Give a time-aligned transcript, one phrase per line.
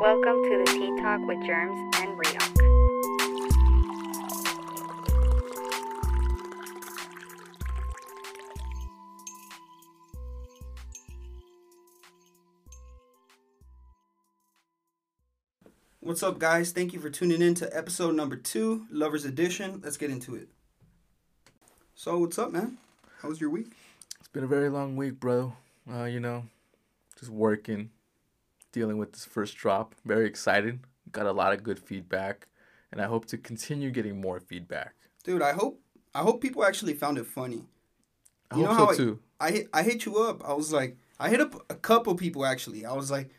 [0.00, 2.56] Welcome to the Tea Talk with Germs and Riok.
[16.00, 16.72] What's up, guys?
[16.72, 19.82] Thank you for tuning in to episode number two, Lovers Edition.
[19.84, 20.48] Let's get into it.
[21.94, 22.78] So, what's up, man?
[23.20, 23.72] How was your week?
[24.18, 25.52] It's been a very long week, bro.
[25.92, 26.44] Uh, you know,
[27.18, 27.90] just working,
[28.72, 29.94] dealing with this first drop.
[30.04, 30.80] Very excited.
[31.12, 32.46] Got a lot of good feedback,
[32.92, 34.94] and I hope to continue getting more feedback.
[35.24, 35.80] Dude, I hope
[36.14, 37.64] I hope people actually found it funny.
[38.50, 39.18] I You hope know so how I- too.
[39.42, 40.46] I hit, I hit you up.
[40.46, 42.84] I was like, I hit up a couple people actually.
[42.84, 43.30] I was like,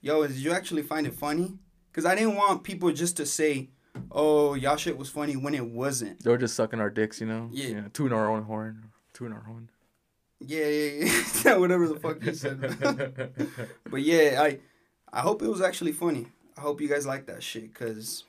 [0.00, 1.58] yo, did you actually find it funny?
[1.90, 3.68] Because I didn't want people just to say,
[4.10, 6.22] oh, y'all shit was funny when it wasn't.
[6.24, 7.50] They were just sucking our dicks, you know.
[7.52, 7.80] Yeah.
[7.82, 9.68] Know, tooting our own horn, tooting our horn.
[10.40, 11.10] Yeah, yeah,
[11.44, 11.56] yeah.
[11.56, 12.60] Whatever the fuck you said.
[13.90, 14.58] but yeah, I
[15.12, 16.26] I hope it was actually funny.
[16.56, 18.24] I hope you guys like that shit because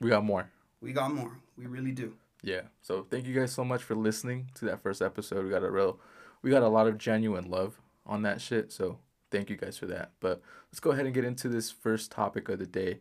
[0.00, 0.50] we got more.
[0.80, 1.36] we got more.
[1.56, 2.14] We really do.
[2.42, 2.62] Yeah.
[2.80, 5.44] So thank you guys so much for listening to that first episode.
[5.44, 5.98] We got a real,
[6.42, 8.72] we got a lot of genuine love on that shit.
[8.72, 8.98] So
[9.30, 10.12] thank you guys for that.
[10.20, 10.40] But
[10.70, 13.00] let's go ahead and get into this first topic of the day.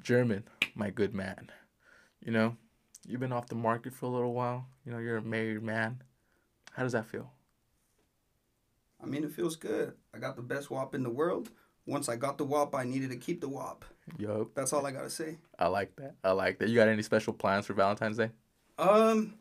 [0.00, 0.44] German,
[0.74, 1.50] my good man.
[2.24, 2.56] You know,
[3.06, 4.66] you've been off the market for a little while.
[4.84, 6.02] You know, you're a married man.
[6.72, 7.30] How does that feel?
[9.02, 9.94] I mean, it feels good.
[10.14, 11.50] I got the best WAP in the world.
[11.86, 13.84] Once I got the WAP, I needed to keep the WAP.
[14.18, 14.48] Yup.
[14.54, 15.38] That's all I gotta say.
[15.58, 16.16] I like that.
[16.22, 16.68] I like that.
[16.68, 18.30] You got any special plans for Valentine's Day?
[18.78, 19.34] Um,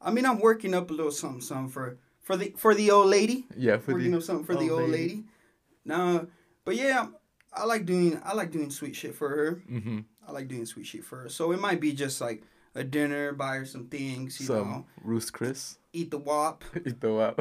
[0.00, 3.08] I mean, I'm working up a little something, something for for the for the old
[3.08, 3.46] lady.
[3.56, 5.24] Yeah, for working the up something for the old lady.
[5.84, 6.24] Nah,
[6.64, 7.08] but yeah,
[7.52, 9.62] I like doing I like doing sweet shit for her.
[9.70, 10.00] Mm-hmm.
[10.26, 11.28] I like doing sweet shit for her.
[11.28, 14.86] So it might be just like a dinner, buy her some things, you Some know,
[15.02, 15.78] Roost Chris.
[15.92, 16.64] eat the wop.
[16.86, 17.40] Eat the wop.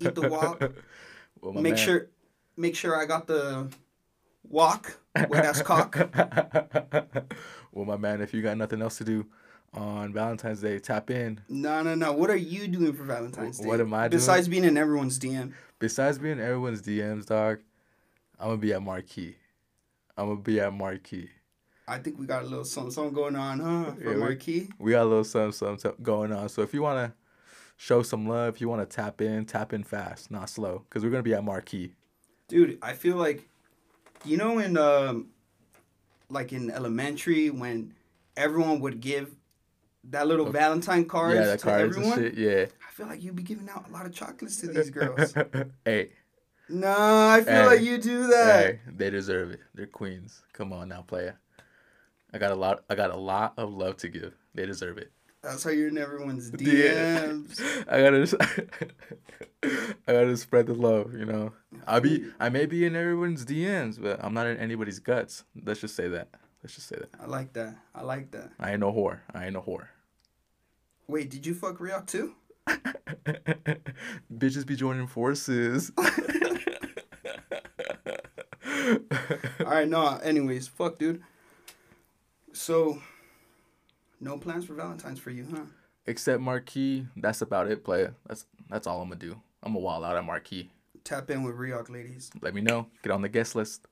[0.00, 0.62] Eat the wop.
[1.40, 2.08] Well, make man- sure
[2.56, 3.68] make sure I got the
[4.48, 5.94] walk wet ass cock.
[7.72, 9.26] well, my man, if you got nothing else to do
[9.74, 11.40] on Valentine's Day, tap in.
[11.50, 12.12] No, no, no.
[12.12, 13.66] What are you doing for Valentine's Day?
[13.66, 14.18] What am I doing?
[14.20, 15.52] Besides being in everyone's DM.
[15.78, 17.58] Besides being in everyone's DMs, dog,
[18.40, 19.36] I'm gonna be at Marquee.
[20.16, 21.28] I'm gonna be at Marquee.
[21.86, 23.92] I think we got a little something, something going on, huh?
[23.92, 24.68] For Yeah, Marquee.
[24.78, 26.48] We got a little something, something, going on.
[26.48, 27.14] So if you wanna
[27.76, 31.10] show some love, if you wanna tap in, tap in fast, not slow, because we're
[31.10, 31.94] gonna be at Marquee.
[32.48, 33.48] Dude, I feel like,
[34.24, 35.28] you know, in um,
[36.30, 37.94] like in elementary when
[38.36, 39.34] everyone would give
[40.10, 42.32] that little Valentine cards yeah, to cards everyone.
[42.36, 42.66] Yeah.
[42.86, 45.34] I feel like you'd be giving out a lot of chocolates to these girls.
[45.84, 46.10] hey,
[46.68, 47.66] nah, I feel Hey.
[47.66, 48.64] like you do that.
[48.66, 49.60] hey, they deserve it.
[49.74, 50.42] They're queens.
[50.52, 51.38] Come on now, player.
[52.34, 52.84] I got a lot.
[52.90, 54.34] I got a lot of love to give.
[54.54, 55.12] They deserve it.
[55.42, 57.28] That's how you're in everyone's Yeah.
[57.28, 57.60] DMs.
[57.88, 58.66] I gotta,
[60.08, 61.14] I gotta spread the love.
[61.14, 61.52] You know,
[61.86, 65.44] I'll be, I may be in everyone's DMs, but I'm not in anybody's guts.
[65.64, 66.28] Let's just say that.
[66.62, 67.10] Let's just say that.
[67.20, 67.76] I like that.
[67.94, 68.50] I like that.
[68.58, 69.20] I ain't no whore.
[69.32, 69.86] I ain't no whore.
[71.06, 72.34] Wait, did you fuck Riok too?
[74.34, 75.92] Bitches be joining forces.
[75.96, 76.06] All
[79.66, 80.18] right, no.
[80.22, 81.22] Anyways, fuck, dude.
[82.54, 83.02] So,
[84.20, 85.64] no plans for Valentine's for you, huh?
[86.06, 87.06] Except Marquee.
[87.16, 88.14] That's about it, player.
[88.26, 89.40] That's that's all I'm gonna do.
[89.62, 90.70] I'm gonna wall out at Marquee.
[91.02, 92.30] Tap in with Riok, ladies.
[92.40, 92.86] Let me know.
[93.02, 93.86] Get on the guest list.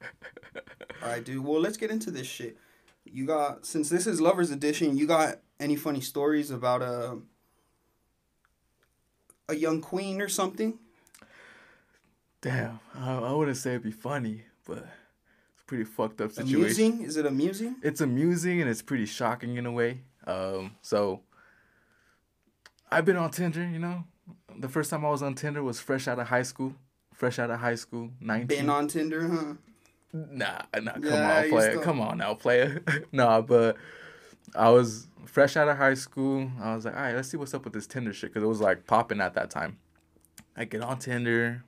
[1.02, 1.44] All right, dude.
[1.44, 2.56] Well, let's get into this shit.
[3.04, 4.96] You got since this is lovers edition.
[4.96, 7.18] You got any funny stories about a
[9.48, 10.78] a young queen or something?
[12.40, 14.88] Damn, I, I wouldn't say it'd be funny, but a
[15.68, 16.56] pretty fucked up situation.
[16.56, 17.02] Amusing?
[17.02, 17.76] Is it amusing?
[17.82, 20.00] It's amusing and it's pretty shocking in a way.
[20.26, 21.20] Um, so
[22.90, 24.04] I've been on Tinder, you know.
[24.58, 26.74] The first time I was on Tinder was fresh out of high school.
[27.14, 28.46] Fresh out of high school, nineteen.
[28.58, 29.54] Been on Tinder, huh?
[30.12, 31.70] Nah, nah, come Yeah, on, player.
[31.72, 32.82] still- Come on now, player.
[33.12, 33.76] nah, but
[34.54, 36.50] I was fresh out of high school.
[36.60, 38.46] I was like, all right, let's see what's up with this Tinder shit because it
[38.46, 39.78] was like popping at that time.
[40.56, 41.64] I get on Tinder,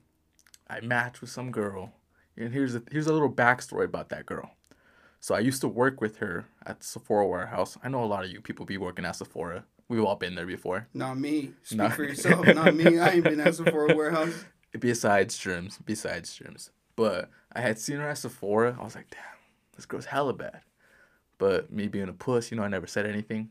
[0.68, 1.92] I match with some girl,
[2.36, 4.50] and here's a here's a little backstory about that girl.
[5.20, 7.76] So I used to work with her at Sephora warehouse.
[7.84, 9.64] I know a lot of you people be working at Sephora.
[9.88, 10.88] We've all been there before.
[10.94, 11.52] Not me.
[11.62, 11.90] Speak Nah.
[11.90, 12.46] for yourself.
[12.46, 12.98] Not me.
[12.98, 14.44] I ain't been at Sephora warehouse.
[14.78, 16.70] Besides germs, besides germs.
[16.96, 18.76] But I had seen her at Sephora.
[18.80, 19.20] I was like, damn,
[19.74, 20.60] this girl's hella bad.
[21.38, 23.50] But me being a puss, you know, I never said anything.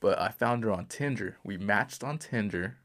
[0.00, 1.36] But I found her on Tinder.
[1.44, 2.76] We matched on Tinder,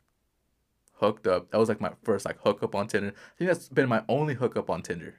[0.95, 1.51] hooked up.
[1.51, 3.09] That was like my first like hookup on Tinder.
[3.09, 5.15] I think that's been my only hookup on Tinder.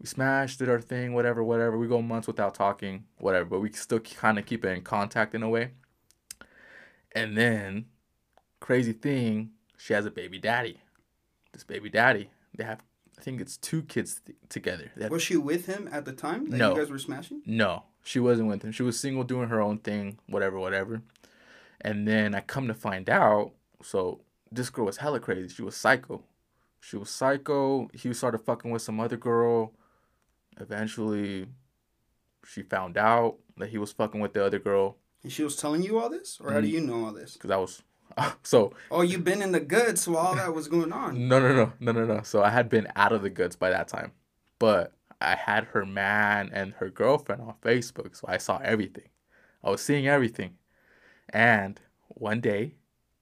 [0.00, 1.78] We smashed, did our thing, whatever, whatever.
[1.78, 3.46] We go months without talking, whatever.
[3.46, 5.70] But we still kind of keep it in contact in a way.
[7.12, 7.86] And then,
[8.60, 10.80] crazy thing, she has a baby daddy.
[11.52, 12.80] This baby daddy, they have
[13.18, 14.90] I think it's two kids th- together.
[15.00, 16.74] Have- Was she with him at the time that No.
[16.74, 17.40] you guys were smashing?
[17.46, 18.72] no, she wasn't with him.
[18.72, 21.00] She was single, doing her own thing, whatever, whatever.
[21.80, 23.52] And then I come to find out,
[23.82, 24.20] so
[24.52, 25.48] this girl was hella crazy.
[25.48, 26.22] She was psycho.
[26.80, 27.88] She was psycho.
[27.94, 29.72] He started fucking with some other girl.
[30.60, 31.46] Eventually,
[32.44, 35.82] she found out that he was fucking with the other girl And she was telling
[35.82, 36.62] you all this, or how Mm.
[36.62, 37.32] do you know all this?
[37.34, 37.82] because I was.
[38.44, 41.28] so Oh, you've been in the goods while all that was going on.
[41.28, 42.22] No, no, no, no, no, no.
[42.22, 44.12] So I had been out of the goods by that time,
[44.58, 49.08] but I had her man and her girlfriend on Facebook, so I saw everything.
[49.64, 50.56] I was seeing everything,
[51.30, 52.74] and one day,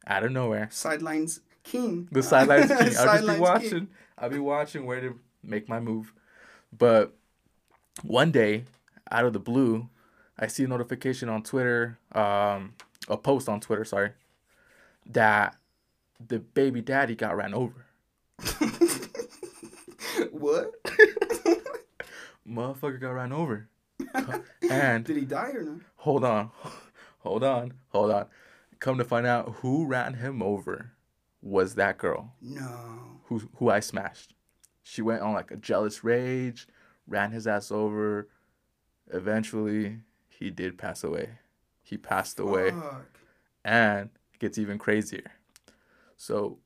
[0.07, 2.09] out of nowhere, Sidelines king.
[2.13, 2.79] the sidelines king.
[2.99, 3.71] I'll just be watching.
[3.71, 3.89] king.
[4.19, 6.13] I'll be watching where to make my move.
[6.77, 7.17] But
[8.03, 8.65] one day,
[9.11, 9.89] out of the blue,
[10.39, 12.75] I see a notification on Twitter, um,
[13.09, 14.13] a post on Twitter, sorry,
[15.07, 15.57] that
[16.27, 17.87] the baby daddy got ran over.
[20.31, 20.73] what?
[22.49, 23.69] Motherfucker got ran over.
[24.71, 25.81] and Did he die or not?
[25.97, 26.51] hold on,
[27.21, 28.27] hold on, hold on.
[28.81, 30.91] Come to find out who ran him over
[31.41, 33.21] was that girl No.
[33.27, 34.35] who who I smashed.
[34.83, 36.67] She went on like a jealous rage,
[37.07, 38.29] ran his ass over.
[39.13, 39.99] Eventually,
[40.29, 41.31] he did pass away.
[41.83, 43.19] He passed away, Fuck.
[43.65, 45.31] and it gets even crazier.
[46.17, 46.59] So,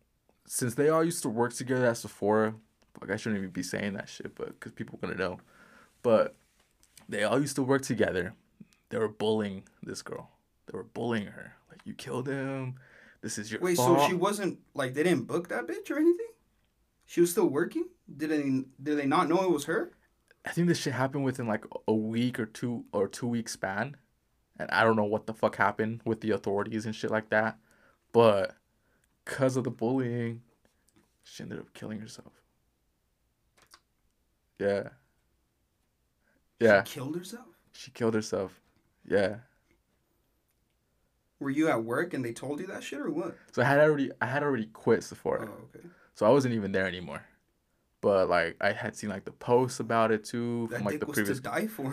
[0.46, 2.54] since they all used to work together at Sephora,
[3.00, 5.38] like I shouldn't even be saying that shit, but because people are gonna know.
[6.02, 6.36] But
[7.08, 8.34] they all used to work together.
[8.90, 10.30] They were bullying this girl.
[10.66, 11.54] They were bullying her.
[11.70, 12.76] Like you killed him.
[13.20, 14.00] This is your Wait, fault.
[14.00, 16.26] so she wasn't like they didn't book that bitch or anything?
[17.06, 17.86] She was still working?
[18.16, 18.42] Did they
[18.82, 19.92] did they not know it was her?
[20.44, 23.96] I think this shit happened within like a week or two or two week span,
[24.58, 27.58] and I don't know what the fuck happened with the authorities and shit like that,
[28.12, 28.54] but
[29.24, 30.42] because of the bullying,
[31.22, 32.32] she ended up killing herself.
[34.58, 34.88] Yeah.
[36.60, 37.46] Yeah, She killed herself?
[37.72, 38.60] she killed herself.
[39.06, 39.36] Yeah.
[41.40, 43.36] Were you at work and they told you that shit or what?
[43.52, 45.48] So I had already I had already quit Sephora.
[45.48, 45.86] Oh, okay.
[46.14, 47.22] so I wasn't even there anymore.
[48.00, 51.06] But like I had seen like the posts about it too That from like the
[51.06, 51.38] was previous.
[51.38, 51.92] to die for.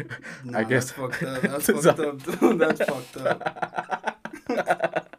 [0.44, 1.42] Nah, I guess that's fucked up.
[1.42, 2.18] That's fucked up.
[2.58, 5.12] That's fucked up.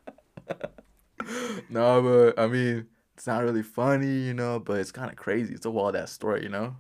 [1.70, 2.02] no,
[2.36, 5.54] but I mean, it's not really funny, you know, but it's kind of crazy.
[5.54, 6.76] It's a wild ass story, you know?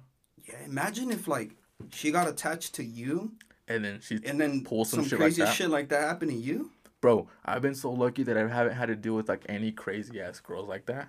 [0.48, 1.52] Yeah, imagine if like
[1.92, 3.34] she got attached to you
[3.68, 5.54] And then she, and then Pull some some, shit like crazy that.
[5.56, 6.72] shit like that happened to you.
[7.02, 10.22] bro, I've been so lucky that I haven't had to deal with like any crazy
[10.22, 11.08] ass girls like that.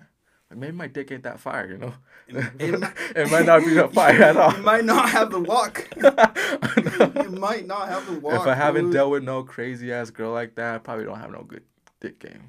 [0.53, 1.93] Maybe my dick ain't that fire, you know?
[2.27, 2.35] It
[2.79, 4.53] might- it might not be that fire at all.
[4.53, 5.87] You might not have the walk.
[5.95, 8.41] you might not have the walk.
[8.41, 8.93] if I haven't dude.
[8.93, 11.63] dealt with no crazy ass girl like that, I probably don't have no good
[11.99, 12.43] dick game.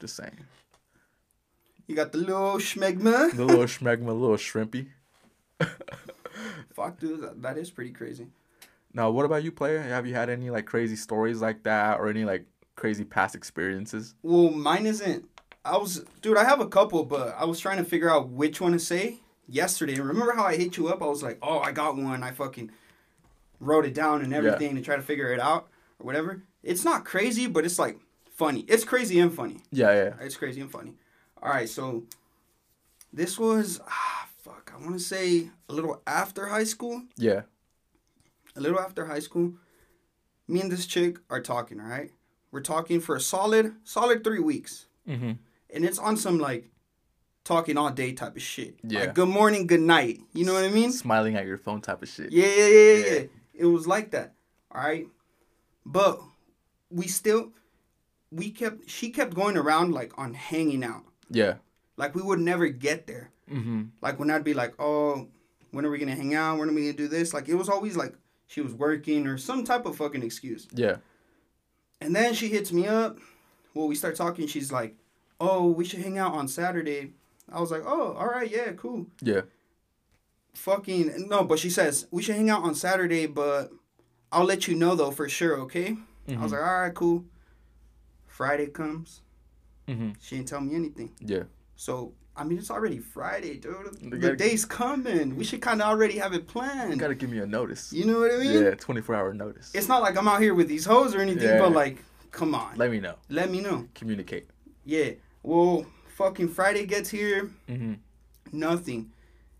[0.00, 0.36] Just saying.
[1.86, 3.32] you got the little schmegma.
[3.34, 4.88] The little schmegma, little shrimpy.
[6.74, 8.26] Fuck, dude, that, that is pretty crazy.
[8.92, 9.80] Now, what about you, player?
[9.80, 12.44] Have you had any like crazy stories like that, or any like
[12.76, 14.14] crazy past experiences?
[14.22, 15.24] Well, mine isn't.
[15.66, 16.36] I was, dude.
[16.36, 19.20] I have a couple, but I was trying to figure out which one to say
[19.48, 19.98] yesterday.
[19.98, 21.02] Remember how I hit you up?
[21.02, 22.70] I was like, "Oh, I got one." I fucking
[23.60, 25.68] wrote it down and everything to try to figure it out
[25.98, 26.42] or whatever.
[26.62, 27.98] It's not crazy, but it's like
[28.30, 28.60] funny.
[28.68, 29.58] It's crazy and funny.
[29.72, 30.14] Yeah, yeah.
[30.20, 30.94] It's crazy and funny.
[31.42, 32.04] All right, so
[33.12, 34.72] this was ah fuck.
[34.74, 37.02] I want to say a little after high school.
[37.16, 37.42] Yeah.
[38.54, 39.54] A little after high school.
[40.48, 41.80] Me and this chick are talking.
[41.80, 42.12] All right,
[42.52, 45.32] we're talking for a solid, solid three weeks Mm-hmm.
[45.72, 46.70] And it's on some like
[47.44, 48.76] talking all day type of shit.
[48.82, 49.00] Yeah.
[49.00, 50.20] Like good morning, good night.
[50.32, 50.92] You know what I mean?
[50.92, 52.32] Smiling at your phone type of shit.
[52.32, 53.22] Yeah, yeah, yeah, yeah, Yeah.
[53.54, 54.34] It was like that.
[54.70, 55.06] All right.
[55.84, 56.20] But
[56.90, 57.52] we still
[58.30, 61.04] we kept she kept going around like on hanging out.
[61.30, 61.54] Yeah.
[61.96, 63.30] Like we would never get there.
[63.50, 63.84] Mm-hmm.
[64.02, 65.28] Like when I'd be like, "Oh,
[65.70, 66.58] when are we going to hang out?
[66.58, 68.14] When are we going to do this?" Like it was always like
[68.46, 70.66] she was working or some type of fucking excuse.
[70.72, 70.96] Yeah.
[72.00, 73.18] And then she hits me up.
[73.74, 74.46] Well, we start talking.
[74.46, 74.96] She's like,
[75.40, 77.12] "Oh, we should hang out on Saturday."
[77.50, 79.42] I was like, "Oh, all right, yeah, cool." Yeah.
[80.54, 83.70] Fucking no, but she says we should hang out on Saturday, but
[84.32, 85.96] I'll let you know though for sure, okay?
[86.28, 87.24] I was like, "All right, cool."
[88.26, 89.20] Friday comes.
[89.86, 90.10] Mm-hmm.
[90.20, 91.12] She didn't tell me anything.
[91.20, 91.44] Yeah.
[91.76, 93.98] So I mean, it's already Friday, dude.
[94.10, 95.36] The gotta- day's coming.
[95.36, 96.98] We should kind of already have it You planned.
[96.98, 97.92] gotta give me a notice.
[97.92, 98.62] You know what I mean?
[98.64, 99.70] Yeah, 24 hour notice.
[99.74, 101.58] It's not like I'm out here with these hoes or anything, Yeah.
[101.60, 101.98] but like,
[102.30, 103.14] come on, Let me know.
[103.28, 103.88] let me know.
[103.94, 104.48] Communicate.
[104.84, 105.12] Yeah.
[105.46, 107.94] Well, fucking Friday gets here, Mm-hmm.
[108.52, 109.12] nothing,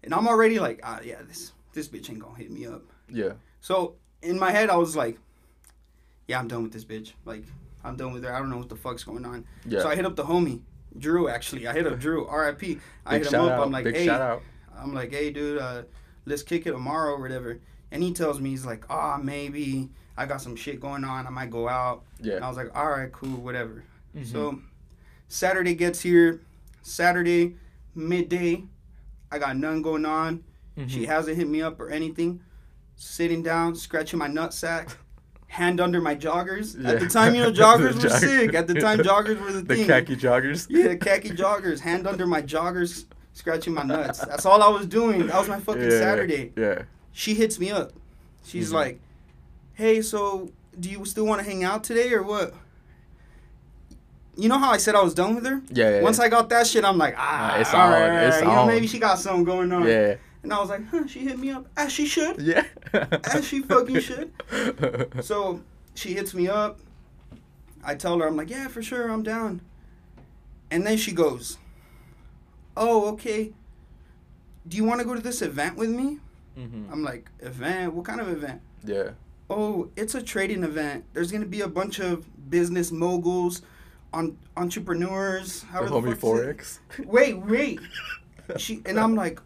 [0.02, 2.82] and I'm already like, ah, yeah, this this bitch ain't gonna hit me up.
[3.08, 3.32] Yeah.
[3.60, 5.18] So in my head, I was like,
[6.26, 7.12] yeah, I'm done with this bitch.
[7.24, 7.44] Like,
[7.84, 8.34] I'm done with her.
[8.34, 9.44] I don't know what the fuck's going on.
[9.64, 9.80] Yeah.
[9.80, 10.60] So I hit up the homie,
[10.98, 11.28] Drew.
[11.28, 12.26] Actually, I hit up Drew.
[12.26, 12.80] R.I.P.
[13.04, 13.52] I Big hit him up.
[13.52, 13.66] out.
[13.66, 14.42] I'm like, Big hey, shout out.
[14.76, 15.82] I'm like, hey, dude, uh,
[16.24, 17.60] let's kick it tomorrow or whatever.
[17.92, 21.26] And he tells me, he's like, ah, maybe I got some shit going on.
[21.26, 22.02] I might go out.
[22.36, 23.84] And I was like, all right, cool, whatever.
[24.16, 24.26] Mhm.
[24.26, 24.58] So
[25.28, 26.40] Saturday gets here.
[26.82, 27.56] Saturday,
[27.94, 28.64] midday,
[29.30, 30.44] I got none going on.
[30.78, 30.88] Mhm.
[30.90, 32.40] She hasn't hit me up or anything.
[32.96, 34.94] Sitting down, scratching my nutsack,
[35.48, 36.82] hand under my joggers.
[36.84, 38.54] At the time, you know, joggers were Jog- sick.
[38.54, 39.86] At the time, joggers were the, the thing.
[39.86, 40.66] khaki joggers.
[40.70, 44.20] Yeah, khaki joggers, hand under my joggers, scratching my nuts.
[44.20, 45.26] That's all I was doing.
[45.26, 46.52] That was my fucking Yeah, Saturday.
[46.56, 46.82] Yeah.
[47.12, 47.92] She hits me up.
[48.44, 48.74] She's Mhm.
[48.74, 49.00] like,
[49.74, 52.54] "Hey, so do you still want to hang out today or what?"
[54.36, 55.62] You know how I said I was done with her?
[55.70, 55.96] Yeah.
[55.96, 58.46] yeah Once I got that shit, I'm like, ah, it's all right, on, it's you
[58.46, 59.86] know, maybe she got something going on.
[59.86, 60.16] Yeah.
[60.42, 62.40] And I was like, huh, she hit me up as she should.
[62.40, 62.64] Yeah.
[62.92, 64.30] As she fucking should.
[65.24, 65.62] So
[65.94, 66.78] she hits me up.
[67.82, 69.60] I tell her, I'm like, yeah, for sure, I'm down.
[70.70, 71.58] And then she goes,
[72.76, 73.52] oh, okay.
[74.68, 76.18] Do you want to go to this event with me?
[76.58, 76.90] Mhm.
[76.92, 77.94] I'm like, event?
[77.94, 78.60] What kind of event?
[78.84, 79.10] Yeah.
[79.48, 81.04] Oh, it's a trading event.
[81.12, 83.62] There's gonna be a bunch of business moguls,
[84.12, 85.62] on entrepreneurs.
[85.72, 86.20] The homie the it?
[86.20, 86.78] forex.
[87.04, 87.80] Wait, wait.
[88.56, 89.40] She and I'm like,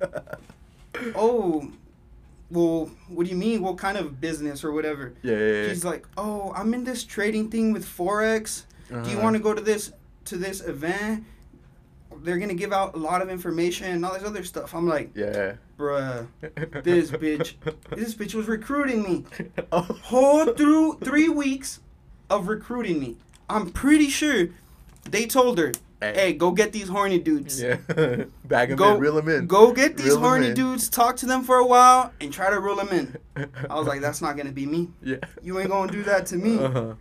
[1.15, 1.71] oh,
[2.51, 3.63] well, what do you mean?
[3.63, 5.13] What kind of business or whatever?
[5.23, 5.37] Yeah.
[5.37, 5.69] yeah, yeah.
[5.69, 8.65] She's like, oh, I'm in this trading thing with forex.
[8.89, 9.21] Do you Uh-huh.
[9.23, 9.93] want to go to this
[10.27, 11.25] to this event?
[12.23, 14.75] They're gonna give out a lot of information and all this other stuff.
[14.75, 15.55] I'm like, Yeah.
[15.79, 16.27] bruh,
[16.83, 17.55] this bitch,
[17.97, 19.25] this bitch was recruiting me
[19.73, 19.81] oh.
[19.81, 21.81] whole through three weeks
[22.29, 23.17] of recruiting me.
[23.51, 24.49] I'm pretty sure
[25.11, 27.61] they told her, "Hey, go get these horny dudes.
[27.61, 27.77] Yeah.
[28.45, 29.47] Bag 'em Go, in, reel 'em in.
[29.47, 30.89] go get these Reel horny dudes.
[30.89, 33.17] Talk to them for a while and try to reel them in."
[33.69, 34.89] I was like, "That's not gonna be me.
[35.03, 35.17] yeah.
[35.43, 36.95] You ain't gonna do that to me." Uh-huh.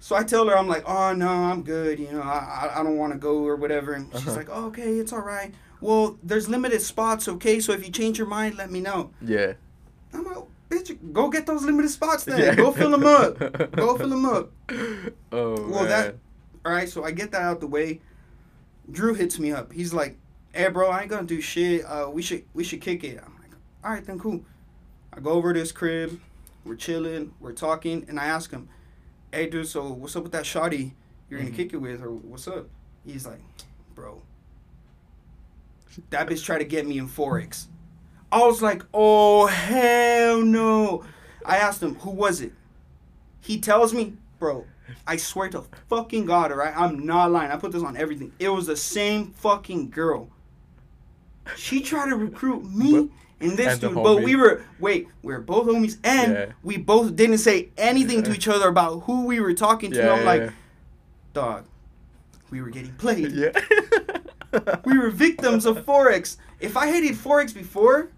[0.00, 1.98] So I tell her, I'm like, "Oh no, I'm good.
[1.98, 4.36] You know, I I, I don't want to go or whatever." And she's Uh-huh.
[4.36, 5.52] like, oh, "Okay, it's all right.
[5.80, 7.26] Well, there's limited spots.
[7.28, 9.54] Okay, so if you change your mind, let me know." Yeah.
[10.14, 12.38] I'm like, "Bitch, go get those limited spots then.
[12.38, 12.54] Yeah.
[12.54, 13.38] Go fill them up.
[13.72, 14.50] Go fill them up."
[15.32, 16.16] Oh, Well, that-
[16.64, 18.00] All right, so I get that out the way.
[18.90, 19.72] Drew hits me up.
[19.72, 20.18] He's like,
[20.52, 21.84] "Hey, bro, I ain't gonna do shit.
[21.84, 23.50] Uh, we should we should kick it." I'm like,
[23.84, 24.44] "All right, then cool."
[25.12, 26.20] I go over to his crib.
[26.64, 27.32] We're chilling.
[27.40, 28.68] We're talking, and I ask him,
[29.32, 30.92] "Hey, dude, so what's up with that shotty
[31.30, 31.56] you're gonna Mhm.
[31.56, 32.68] kick it with, or what's up?"
[33.06, 33.40] He's like,
[33.94, 34.22] "Bro,
[36.10, 37.66] that bitch tried to get me in forex."
[38.30, 41.04] I was like, "Oh hell no!"
[41.44, 42.52] I asked him, "Who was it?"
[43.40, 44.66] He tells me, "Bro,
[45.06, 46.76] I swear to fucking God, alright?
[46.76, 47.50] I'm not lying.
[47.50, 48.32] I put this on everything.
[48.38, 50.28] It was the same fucking girl.
[51.56, 53.08] She tried to recruit me
[53.40, 56.46] and this And dude, but we were wait, we were both homies, and Yeah.
[56.62, 59.96] we both didn't say anything to each other about who we were talking to.
[59.96, 60.50] Yeah, I'm yeah, like, yeah.
[61.32, 61.64] dog,
[62.50, 63.32] we were getting played.
[63.32, 63.52] Yeah.
[64.84, 66.38] We were victims of forex.
[66.58, 68.08] If I hated forex before.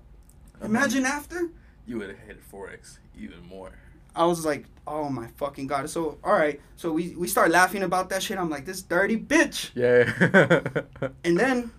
[0.62, 1.48] Imagine after.
[1.86, 3.72] You would have hated forex even more.
[4.14, 5.88] I was like, oh my fucking god.
[5.88, 8.38] So all right, so we we start laughing about that shit.
[8.38, 9.70] I'm like, this dirty bitch.
[9.74, 11.10] Yeah.
[11.24, 11.70] And then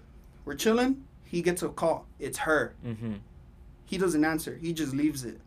[0.46, 1.04] we're chilling.
[1.26, 2.06] He gets a call.
[2.20, 2.74] It's her.
[2.86, 3.20] mhm.
[3.86, 4.56] He doesn't answer.
[4.56, 5.40] He just leaves it.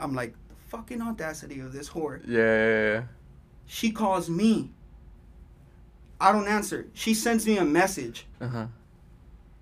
[0.00, 2.20] I'm like, the fucking audacity of this whore.
[2.26, 3.04] Yeah.
[3.66, 4.70] She calls me.
[6.20, 6.86] I don't answer.
[6.94, 8.26] She sends me a message.
[8.40, 8.66] Uh huh.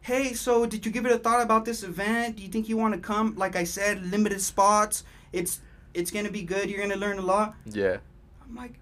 [0.03, 2.37] Hey, so did you give it a thought about this event?
[2.37, 3.35] Do you think you want to come?
[3.37, 5.05] Like I said, limited spots.
[5.33, 5.61] It's
[5.93, 6.71] it's gonna be good.
[6.71, 7.55] You're gonna learn a lot.
[7.67, 7.99] Yeah.
[8.43, 8.75] I'm like,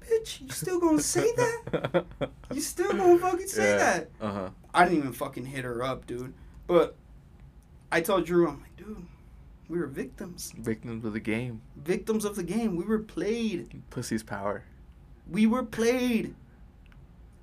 [0.00, 2.04] bitch, you still gonna say that?
[2.52, 4.08] You still gonna fucking say that?
[4.20, 4.50] Uh huh.
[4.72, 6.32] I didn't even fucking hit her up, dude.
[6.66, 6.96] But
[7.92, 9.04] I told Drew, I'm like, dude,
[9.68, 10.52] we were victims.
[10.56, 11.60] Victims of the game.
[11.76, 12.76] Victims of the game.
[12.76, 13.82] We were played.
[13.90, 14.64] Pussy's power.
[15.28, 16.34] We were played.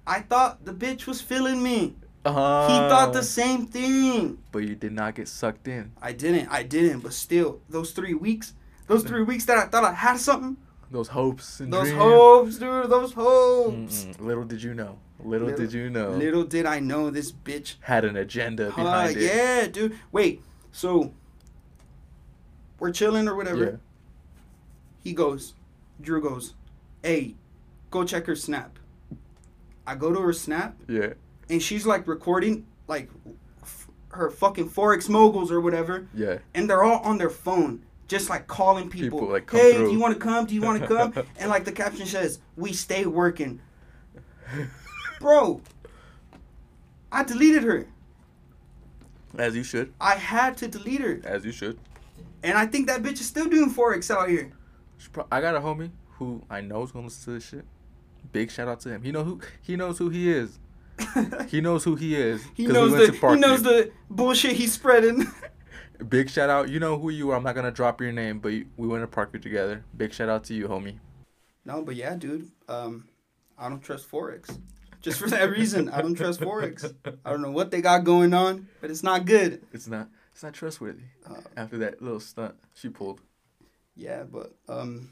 [0.06, 1.96] I thought the bitch was feeling me.
[2.27, 4.38] Uh He thought the same thing.
[4.51, 5.91] But you did not get sucked in.
[6.01, 6.50] I didn't.
[6.50, 7.00] I didn't.
[7.01, 8.53] But still, those three weeks,
[8.88, 10.57] those three weeks that I thought I had something,
[10.91, 12.01] Those hopes and those dreams.
[12.01, 14.05] hopes, dude, those hopes.
[14.05, 14.22] Mm-mm.
[14.22, 15.00] Little did you know.
[15.19, 16.10] Little, Little- did you know.
[16.12, 19.24] Little did I know this bitch Had an agenda Uh, behind it.
[19.24, 19.98] yeah, dude.
[20.12, 20.41] Wait,
[20.72, 21.12] so
[22.79, 23.63] we're chilling or whatever.
[23.65, 23.75] Yeah.
[25.03, 25.53] He goes,
[26.01, 26.53] Drew goes,
[27.01, 27.36] hey,
[27.91, 28.77] go check her snap.
[29.86, 31.13] I go to her snap Yeah.
[31.50, 33.10] And she's like recording like
[33.62, 36.39] f- her fucking forex moguls or whatever, Yeah.
[36.54, 37.84] and they're all on their phone.
[38.08, 40.46] Just like calling people, People, like, hey, through." do you want to come?
[40.46, 41.13] Do you want to come?
[41.38, 43.60] and like the caption says, "We stay working."
[45.20, 45.62] Bro,
[47.12, 47.86] I deleted her.
[49.38, 49.94] As you should.
[50.00, 51.20] I had to delete her.
[51.24, 51.77] As you should.
[52.44, 54.51] And I think that bitch is still doing forex out here.
[55.32, 57.66] I got a homie who I know is gonna listen to this shit.
[58.32, 59.04] Big shout out to him.
[59.04, 60.60] He know who he knows who he is.
[61.48, 62.44] He knows who he is.
[62.56, 65.25] He we knows went the he knows the bullshit he's spreading.
[66.10, 66.70] Big shout out.
[66.70, 67.38] You know who you are.
[67.38, 69.84] I'm not gonna drop your name, but we went to Parkview together.
[69.96, 71.00] Big shout out to you, homie.
[71.66, 72.50] no, but yeah, dude.
[72.68, 73.08] Um,
[73.58, 74.60] I don't trust forex.
[75.01, 76.94] Just for that reason, I don't trust forex.
[77.25, 79.63] I don't know what they got going on, but it's not good.
[79.74, 80.10] It's not.
[80.34, 81.04] It's not trustworthy.
[81.27, 83.22] Uh, After that little stunt she pulled.
[83.96, 85.10] yeah, but um,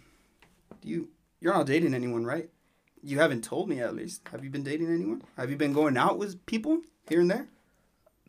[0.81, 2.49] do you you're not dating anyone, right?
[3.07, 4.27] You haven't told me at least.
[4.31, 5.21] Have you been dating anyone?
[5.37, 7.47] Have you been going out with people here and there?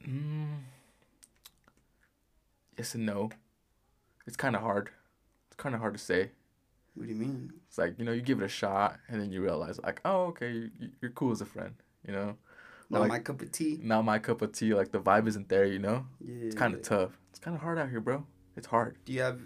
[0.06, 0.58] Mm.
[2.76, 3.30] Yes and no.
[4.26, 4.90] It's kind of hard.
[5.48, 6.30] It's kind of hard to say.
[6.94, 7.52] What do you mean?
[7.68, 10.24] It's like you know you give it a shot and then you realize like oh
[10.26, 11.74] okay you, you're cool as a friend.
[12.06, 12.36] You know.
[12.90, 13.80] Not Like- my cup of tea.
[13.82, 14.74] Not my cup of tea.
[14.74, 15.64] Like the vibe isn't there.
[15.64, 16.04] You know.
[16.20, 17.18] Yeah, It's kind of tough.
[17.30, 18.26] It's kind of hard out here, bro.
[18.56, 18.98] It's hard.
[19.06, 19.40] Do you have?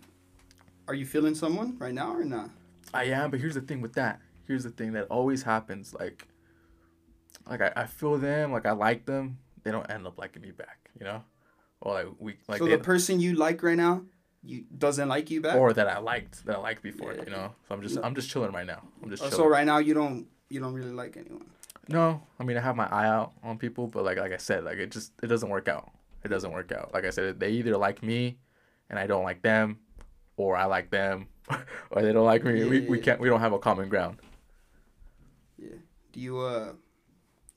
[0.88, 2.50] Are you feeling someone right now or not?
[2.92, 4.20] I am, but here's the thing with that.
[4.50, 5.94] Here's the thing that always happens.
[5.94, 6.26] Like,
[7.48, 9.38] like I, I feel them, like I like them.
[9.62, 11.22] They don't end up liking me back, you know,
[11.80, 14.02] or like we like so the person you like right now,
[14.42, 15.54] you doesn't like you back.
[15.54, 17.22] or that I liked that I liked before, Yeah.
[17.26, 17.52] you know.
[17.68, 18.02] So I'm just No.
[18.02, 18.82] I'm just chilling right now.
[19.04, 19.44] I'm just Oh, chilling.
[19.44, 21.44] so right now you don't you don't really like anyone.
[21.86, 24.64] No, I mean I have my eye out on people, but like like I said,
[24.64, 25.90] like it just it doesn't work out.
[26.24, 26.92] It doesn't work out.
[26.92, 28.38] Like I said, they either like me,
[28.88, 29.78] and I don't like them,
[30.36, 31.28] or I like them,
[31.92, 32.64] or they don't like me.
[32.64, 33.04] we we Yeah.
[33.04, 34.18] can't we don't have a common ground.
[36.12, 36.72] Do you uh,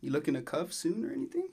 [0.01, 1.47] you looking to cuff soon or anything?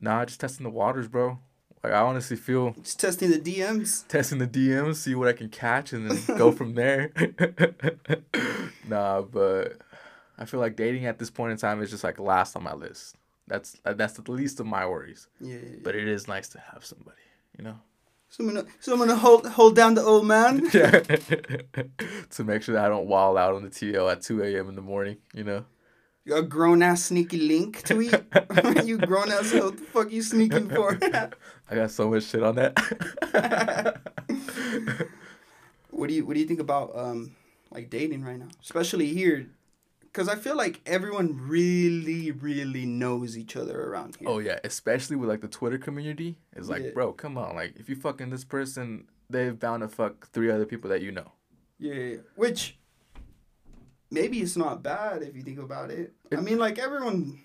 [0.00, 1.38] Nah, just testing the waters, bro.
[1.82, 4.06] Like I honestly feel Just testing the DMs.
[4.08, 7.10] testing the DMs, see what I can catch, and then go from there.
[8.88, 9.78] nah, but
[10.38, 12.74] I feel like dating at this point in time is just like last on my
[12.74, 13.16] list.
[13.46, 15.26] That's that's the least of my worries.
[15.40, 15.56] Yeah.
[15.82, 17.16] But it is nice to have somebody,
[17.58, 17.76] you know.
[18.28, 20.68] Someone, to, someone to hold hold down the old man.
[20.72, 20.90] Yeah.
[22.30, 24.68] to make sure that I don't wild out on the TL at two a.m.
[24.68, 25.64] in the morning, you know.
[26.32, 28.12] A grown ass sneaky link tweet.
[28.84, 29.52] you grown ass.
[29.52, 30.98] What the fuck you sneaking for?
[31.70, 32.76] I got so much shit on that.
[35.90, 37.34] what do you What do you think about um
[37.70, 39.48] like dating right now, especially here?
[40.02, 44.28] Because I feel like everyone really, really knows each other around here.
[44.28, 46.36] Oh yeah, especially with like the Twitter community.
[46.56, 46.90] It's like, Yeah.
[46.94, 47.54] bro, come on.
[47.54, 51.12] Like if you fucking this person, they're bound to fuck three other people that you
[51.12, 51.32] know.
[51.78, 52.16] Yeah, yeah, yeah.
[52.34, 52.76] which
[54.10, 56.12] maybe it's not bad if you think about it.
[56.32, 57.40] I mean, like everyone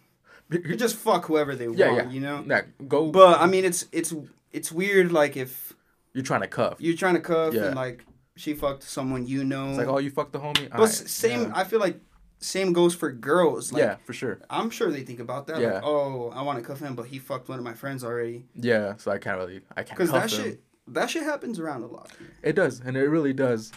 [0.49, 2.09] could just fuck whoever they Yeah, want, yeah.
[2.11, 2.41] you know.
[2.41, 3.11] Nah, go.
[3.11, 4.13] But I mean, it's it's
[4.51, 5.11] it's weird.
[5.11, 5.73] Like if
[6.13, 6.75] you're trying to cuff.
[6.79, 7.65] you're trying to cuff Yeah.
[7.65, 9.69] and like she fucked someone you know.
[9.69, 10.69] It's like, oh, you fucked the homie.
[10.69, 11.43] but Alright, s- same.
[11.43, 11.51] Yeah.
[11.55, 11.99] I feel like
[12.39, 13.71] same goes for girls.
[13.71, 14.39] Like, yeah, for sure.
[14.49, 15.59] I'm sure they think about that.
[15.61, 15.75] Yeah.
[15.75, 18.45] Like, oh, I want to cuff him, but he fucked one of my friends already.
[18.53, 21.87] Yeah, so I can't really, I can't Because that shit, that shit happens around a
[21.87, 22.11] lot.
[22.43, 23.71] It does, and it really does.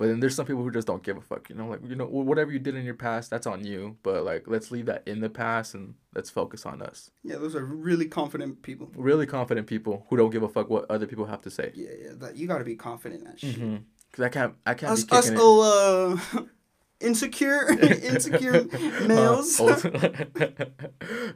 [0.00, 1.50] But then there's some people who just don't give a fuck.
[1.50, 3.98] You know, like you know, whatever you did in your past, that's on you.
[4.02, 7.10] But like, let's leave that in the past and let's focus on us.
[7.22, 8.90] Yeah, those are really confident people.
[8.96, 11.72] Really confident people who don't give a fuck what other people have to say.
[11.74, 12.10] Yeah, yeah.
[12.14, 13.56] That you got to be confident in that shit.
[13.56, 13.76] Mm-hmm.
[14.12, 15.40] Cause I can't, I can't Us, be us kicking it.
[15.42, 16.40] oh, uh,
[17.00, 18.64] insecure, insecure
[19.06, 19.60] males.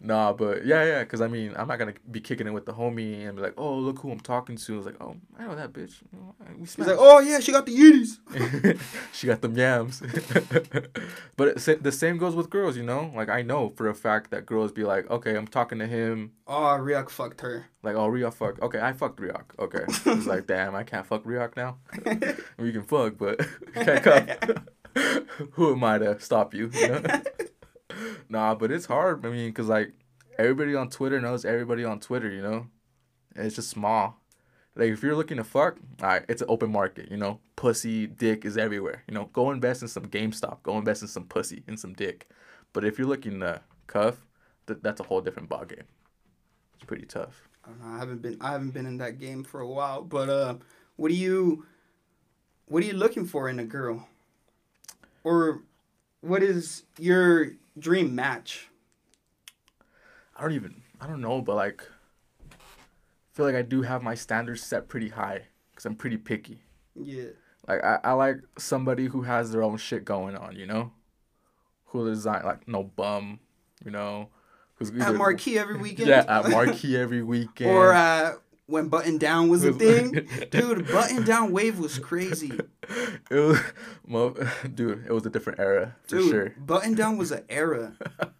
[0.02, 1.04] Nah, but yeah, yeah.
[1.04, 3.54] Cause I mean, I'm not gonna be kicking it with the homie and be like,
[3.56, 4.76] oh, look who I'm talking to.
[4.76, 5.94] It's like, oh, I know that bitch.
[6.58, 8.78] We He's like, oh yeah, she got the Yeezys.
[9.12, 10.02] she got the yams.
[11.36, 13.10] but it, the same goes with girls, you know?
[13.14, 16.32] Like, I know for a fact that girls be like, okay, I'm talking to him.
[16.46, 17.66] Oh, Riok fucked her.
[17.82, 18.60] Like, oh, Riok fuck.
[18.60, 19.58] Okay, I fucked Riok.
[19.58, 19.84] Okay.
[19.88, 21.78] It's like, damn, I can't fuck Riok now.
[22.58, 23.40] we can fuck, but
[23.74, 24.64] can't cuff.
[25.52, 26.70] Who am I to stop you?
[26.72, 27.02] you know?
[28.28, 29.24] nah, but it's hard.
[29.26, 29.92] I mean, because, like,
[30.38, 32.66] everybody on Twitter knows everybody on Twitter, you know?
[33.34, 34.20] And it's just small.
[34.76, 37.40] Like, if you're looking to fuck, all right, it's an open market, you know?
[37.56, 39.04] Pussy, dick is everywhere.
[39.08, 40.62] You know, go invest in some GameStop.
[40.62, 42.28] Go invest in some pussy and some dick.
[42.72, 44.26] But if you're looking to cuff,
[44.66, 45.84] th- that's a whole different ballgame.
[46.74, 47.48] It's pretty tough.
[47.66, 47.72] Know.
[47.84, 48.36] I haven't been.
[48.40, 50.02] I haven't been in that game for a while.
[50.02, 50.56] But uh,
[50.96, 51.66] what do you,
[52.66, 54.08] what are you looking for in a girl?
[55.24, 55.62] Or,
[56.20, 58.68] what is your dream match?
[60.36, 61.82] I don't even I don't know, but like
[62.50, 62.56] I
[63.32, 66.62] feel like I do have my standards set pretty high because I'm pretty picky.
[66.94, 67.30] Yeah.
[67.68, 70.92] Like I, I like somebody who has their own shit going on, you know,
[71.86, 73.40] who design like no bum,
[73.84, 74.28] you know,
[74.76, 76.08] who's At Marquee every weekend.
[76.08, 77.70] Yeah, at Marquee every weekend.
[77.70, 78.34] or uh,
[78.66, 80.12] when Button Down was a thing.
[80.50, 82.52] Dude, Button Down Wave was crazy.
[83.30, 83.60] it was,
[84.06, 84.34] mo-
[84.74, 86.54] dude, it was a different era for Dude, sure.
[86.58, 87.96] Button Down was an era.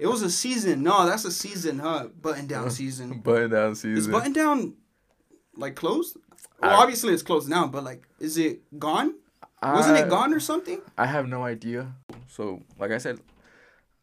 [0.00, 0.82] It was a season.
[0.84, 2.08] No, that's a season, huh?
[2.20, 3.18] Button Down season.
[3.20, 3.96] Button down season.
[3.96, 4.06] Is.
[4.06, 4.74] Button Down
[5.56, 6.16] like closed?
[6.60, 9.14] Well, I- obviously it's closed now, but like, is it gone?
[9.62, 10.80] Wasn't it gone or something?
[10.96, 11.92] I have no idea.
[12.28, 13.18] So, like I said,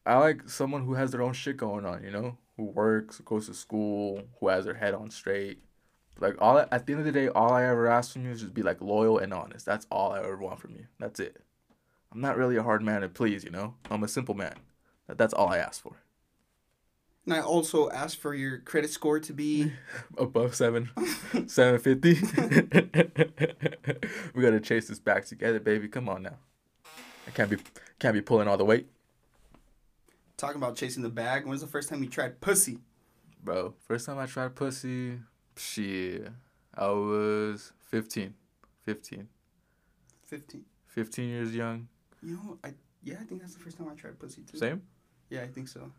[0.05, 3.47] I like someone who has their own shit going on, you know, who works, goes
[3.47, 5.59] to school, who has their head on straight.
[6.19, 8.41] Like all at the end of the day, all I ever ask from you is
[8.41, 9.65] just be like loyal and honest.
[9.65, 10.85] That's all I ever want from you.
[10.99, 11.41] That's it.
[12.11, 13.75] I'm not really a hard man to please, you know.
[13.91, 14.55] I'm a simple man.
[15.07, 15.97] That's all I ask for.
[17.25, 19.73] And I also asked for your credit score to be
[20.17, 20.91] Above seven,
[21.47, 22.13] seven fifty.
[24.33, 25.87] we gotta chase this back together, baby.
[25.87, 26.37] Come on now.
[27.27, 27.57] I can't be
[27.99, 28.87] can't be pulling all the weight,
[30.37, 31.45] talking about chasing the bag.
[31.45, 32.79] When's the first time you tried pussy?
[33.45, 33.75] bro.
[33.87, 35.19] First time I tried pussy,
[35.55, 36.27] shit,
[36.73, 38.33] I was 15.
[38.83, 39.27] 15.
[40.25, 40.65] 15.
[40.87, 41.87] 15 years young.
[42.23, 44.57] You know, I yeah, I think that's the first time I tried pussy too.
[44.57, 44.81] Same.
[45.29, 45.91] Yeah, I think so.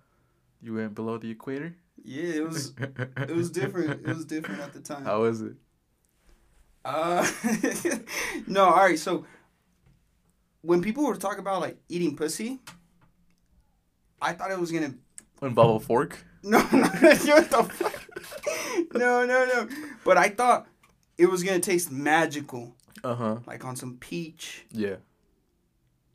[0.60, 1.76] You went below the equator.
[2.02, 4.06] Yeah, it was it was different.
[4.06, 5.04] It was different at the time.
[5.04, 5.54] How was it?
[6.84, 7.28] Uh,
[8.46, 8.98] no, all right.
[8.98, 9.24] So
[10.62, 12.60] when people were talking about like eating pussy,
[14.20, 14.94] I thought it was gonna
[15.42, 16.24] Involve a fork?
[16.42, 18.08] no, no, what the fuck?
[18.94, 19.68] no, no, no.
[20.04, 20.66] But I thought
[21.18, 22.74] it was gonna taste magical,
[23.04, 23.36] Uh huh.
[23.46, 24.64] like on some peach.
[24.70, 24.96] Yeah.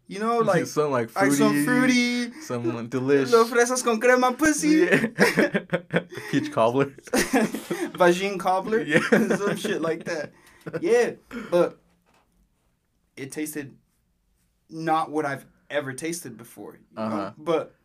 [0.07, 1.29] You know, like some like fruity.
[1.29, 2.31] like some fruity.
[2.41, 3.31] Some like, delish.
[3.31, 4.87] Los fresas con crema pussy.
[4.89, 6.01] Yeah.
[6.31, 6.85] Peach cobbler.
[7.95, 8.81] Vagine cobbler.
[8.81, 9.01] Yeah.
[9.35, 10.31] some shit like that.
[10.81, 11.11] Yeah,
[11.49, 11.79] but
[13.15, 13.75] it tasted
[14.69, 16.79] not what I've ever tasted before.
[16.97, 17.31] Uh-huh.
[17.37, 17.75] But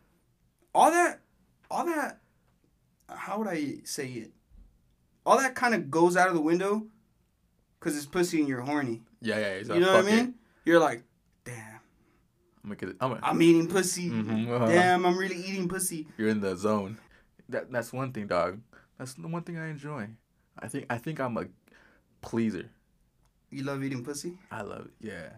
[0.77, 1.21] all that,
[1.71, 2.21] all that,
[3.09, 4.33] how would I say it?
[5.25, 6.87] All that kind of goes out of the window
[7.81, 9.03] because it's pussy and you're horny.
[9.21, 9.59] Yeah, yeah.
[9.59, 10.17] He's You know what I "Fuck it.
[10.17, 10.35] mean?
[10.65, 11.03] You're like,
[11.45, 11.81] damn,
[12.63, 12.89] I'm gonna get.
[13.01, 14.11] I'm gonna, I'm eating pussy.
[14.11, 14.67] Mhm, uh-huh.
[14.67, 16.07] Damn, I'm really eating pussy.
[16.19, 16.99] You're in the zone.
[17.49, 18.61] That that's one thing, dog.
[18.99, 20.09] That's the one thing I enjoy.
[20.59, 21.47] I think I think I'm a
[22.21, 22.69] pleaser.
[23.51, 24.35] You love eating pussy?
[24.51, 24.93] I love it.
[25.01, 25.29] Yeah.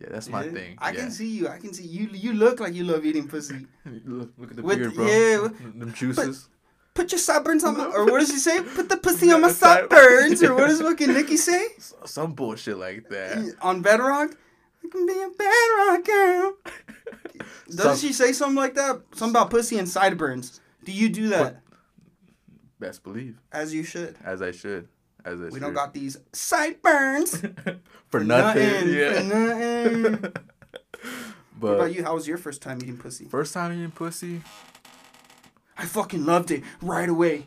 [0.00, 0.52] Yeah, that's my Yeah.
[0.52, 0.74] thing.
[0.78, 1.00] I yeah.
[1.00, 1.48] can see you.
[1.48, 2.08] I can see you.
[2.12, 3.66] You look like you love eating pussy.
[4.04, 5.06] Look, look at the With- beard, bro.
[5.06, 6.48] yeah, Them- juices.
[6.94, 8.60] Put your sideburns on my, or what does she say?
[8.76, 11.66] Put the pussy on my Side- sideburns, or what does fucking Nicki say?
[12.04, 13.54] Some bullshit like that.
[13.62, 14.30] On Bedrock?
[14.84, 16.56] I can be a Bedrock girl.
[17.68, 19.00] Doesn't Some- she say something like that?
[19.14, 20.60] Something about pussy and sideburns.
[20.84, 21.62] Do you do that?
[22.78, 24.16] Best believe, As you should.
[24.24, 24.88] as I should,
[25.24, 25.60] as We should.
[25.60, 27.42] don't got these sideburns.
[28.10, 28.88] for nothing.
[28.92, 29.12] Yeah.
[29.14, 30.12] For nothing.
[30.22, 30.42] what
[31.60, 32.02] But about you?
[32.04, 33.24] How was your first time eating pussy?
[33.26, 34.42] first time eating pussy,
[35.76, 37.46] I fucking loved it right away.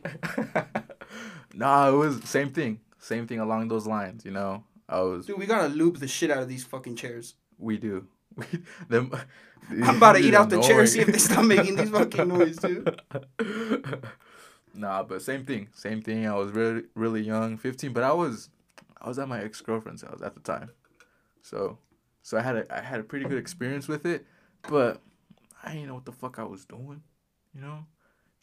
[1.54, 4.26] nah, it was same thing, same thing along those lines.
[4.26, 5.26] You know, I was.
[5.26, 7.36] Dude, we gotta loop the shit out of these fucking chairs.
[7.58, 8.08] We do.
[8.36, 8.46] We,
[8.88, 9.12] them,
[9.70, 12.58] I'm about to eat out the chair, see if they stop making these fucking noise,
[12.58, 13.02] dude.
[14.78, 15.70] Nah, but same thing.
[15.74, 16.28] Same thing.
[16.28, 18.50] I was really really young, 15, but I was
[19.02, 20.72] I was at my ex-girlfriend's house at the time.
[21.42, 21.80] So
[22.22, 24.26] so I had a I had a pretty good experience with it,
[24.70, 25.02] but
[25.64, 27.02] I didn't know what the fuck I was doing,
[27.54, 27.86] you know?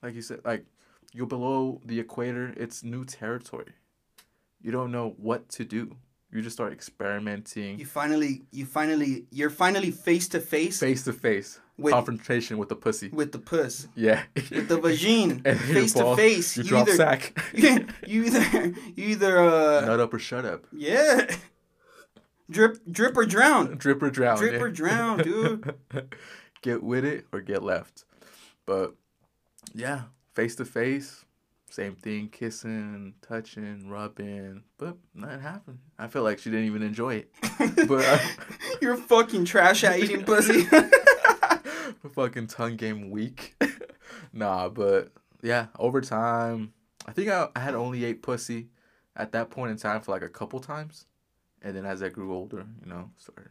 [0.03, 0.67] Like you said like
[1.13, 3.73] you're below the equator, it's new territory.
[4.61, 5.97] You don't know what to do.
[6.35, 11.13] You just start experimenting You finally, you finally, you're finally face to face face to
[11.13, 13.09] face With- confrontation with the pussy.
[13.09, 14.23] with the puss, Yeah.
[14.35, 15.43] with the vagine,
[15.73, 16.57] face to face.
[16.57, 17.41] You You drop either, sack.
[17.55, 17.87] you
[18.25, 18.67] either,
[18.97, 20.67] you either, uh, Nut up or shut up.
[20.73, 21.37] yeah,
[22.51, 24.37] drip, drip or drown, Drip or drown.
[24.39, 24.61] drip yeah.
[24.61, 25.75] or drown, dude.
[26.63, 28.05] get with it or get left.
[28.67, 28.95] But
[29.75, 30.03] yeah,
[30.35, 31.25] face to face,
[31.75, 35.79] same thing, kissing, touching, rubbing, but nothing happened.
[35.99, 37.31] I feel like she didn't even enjoy it.
[37.89, 38.19] But uh,
[38.81, 40.67] You're fucking trash at eating pussy.
[42.15, 43.57] fucking tongue game weak.
[44.33, 45.11] nah, but
[45.43, 46.73] yeah, over time,
[47.07, 48.69] I think I, I had only ate pussy
[49.17, 51.07] at that point in time for like a couple times.
[51.61, 53.51] And then as I grew older, you know, started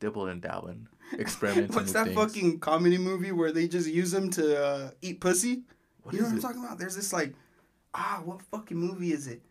[0.00, 0.86] dibbling and dabbling,
[1.18, 2.16] experimenting What's that things.
[2.16, 5.62] fucking comedy movie where they just use them to uh, eat pussy?
[6.08, 6.42] What you know what I'm it?
[6.42, 6.78] talking about?
[6.78, 7.34] There's this like,
[7.92, 9.42] ah, what fucking movie is it?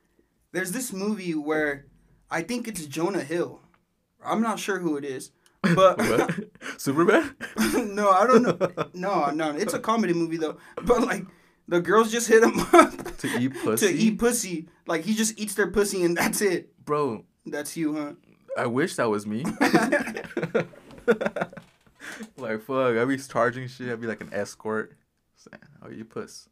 [0.53, 1.85] There's this movie where
[2.31, 3.61] I think it's Jonah Hill.
[4.25, 5.29] I'm not sure who it is,
[5.61, 5.99] but?
[6.77, 7.35] Superman?
[7.75, 8.57] no, I don't know.
[8.95, 10.57] No, no, it's a comedy movie though.
[10.81, 11.25] But like,
[11.67, 13.87] the girls just hit him up To eat pussy?
[13.87, 14.67] to eat pussy.
[14.87, 16.73] Like he just eats their pussy and that's it.
[16.83, 18.13] Bro, That's you, huh?
[18.57, 19.43] I wish that was me.
[22.37, 23.89] like fuck, I'd be charging shit.
[23.89, 24.93] I'd be like an escort.
[25.97, 26.49] You puss.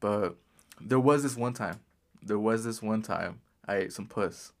[0.00, 0.36] But
[0.80, 1.80] there was this one time.
[2.22, 4.52] There was this one time I ate some puss.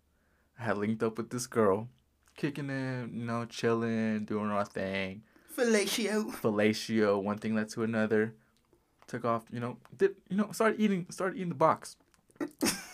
[0.58, 1.88] I had linked up with this girl,
[2.36, 5.22] kicking it, you know, chilling, doing our thing.
[5.56, 6.30] Fellatio.
[6.32, 8.34] Fellatio, one thing led to another.
[9.06, 11.96] Took off, you know, did you know, started eating started eating the box.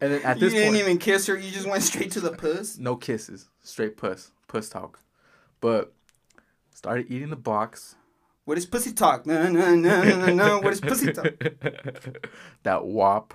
[0.00, 1.38] And then at this point You didn't point, even kiss her.
[1.38, 2.78] You just went straight to the puss.
[2.78, 5.00] no kisses, straight puss, puss talk.
[5.60, 5.94] But
[6.74, 7.96] started eating the box,
[8.46, 9.26] What is pussy talk?
[9.26, 10.60] No, no, no, no, no, no.
[10.60, 11.34] What is pussy talk?
[12.62, 13.34] that wop.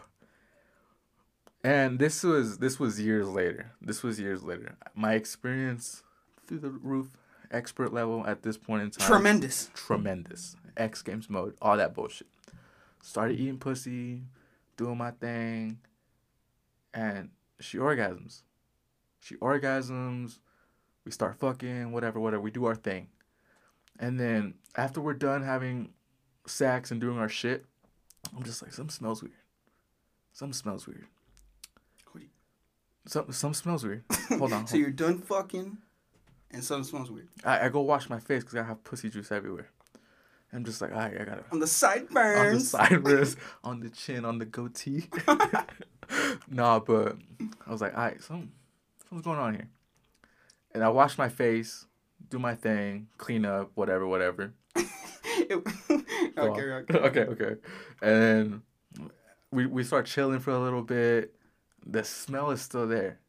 [1.66, 3.74] And this was this was years later.
[3.82, 4.78] This was years later.
[4.96, 6.04] My experience
[6.48, 7.18] through the roof,
[7.52, 9.06] expert level at this point in time.
[9.06, 9.70] Tremendous.
[9.74, 10.56] tremendous.
[10.78, 12.28] X Games mode, all that bullshit.
[13.02, 14.22] Started eating pussy,
[14.78, 15.80] doing my thing,
[16.94, 18.44] and she orgasms.
[19.20, 20.40] She orgasms.
[21.04, 22.42] We start fucking, whatever, whatever.
[22.42, 23.10] We do our thing.
[24.02, 25.92] And then after we're done having
[26.48, 27.66] sex and doing our shit,
[28.36, 29.36] I'm just like, something smells weird.
[30.34, 31.06] Something smells weird.
[32.12, 32.30] What do you-
[33.08, 34.04] Some, some smells weird.
[34.30, 34.68] Hold on.
[34.68, 35.78] So you're done fucking,
[36.52, 37.30] and something smells weird.
[37.46, 39.70] I, I go wash my face because I have pussy juice everywhere.
[40.54, 42.48] I'm just like, all right, I gotta On the sideburns.
[42.48, 43.38] on the sideburns.
[43.64, 45.08] on the chin, on the goatee.
[46.50, 47.16] nah, but
[47.66, 48.52] I was like, all right, some,
[49.04, 49.70] something's going on here.
[50.74, 51.86] And I wash my face,
[52.30, 54.54] do my thing, clean up, whatever, whatever.
[56.38, 56.98] Okay, okay.
[56.98, 57.56] okay, okay.
[58.02, 58.62] And
[59.52, 61.36] we we start chilling for a little bit.
[61.86, 63.20] The smell is still there.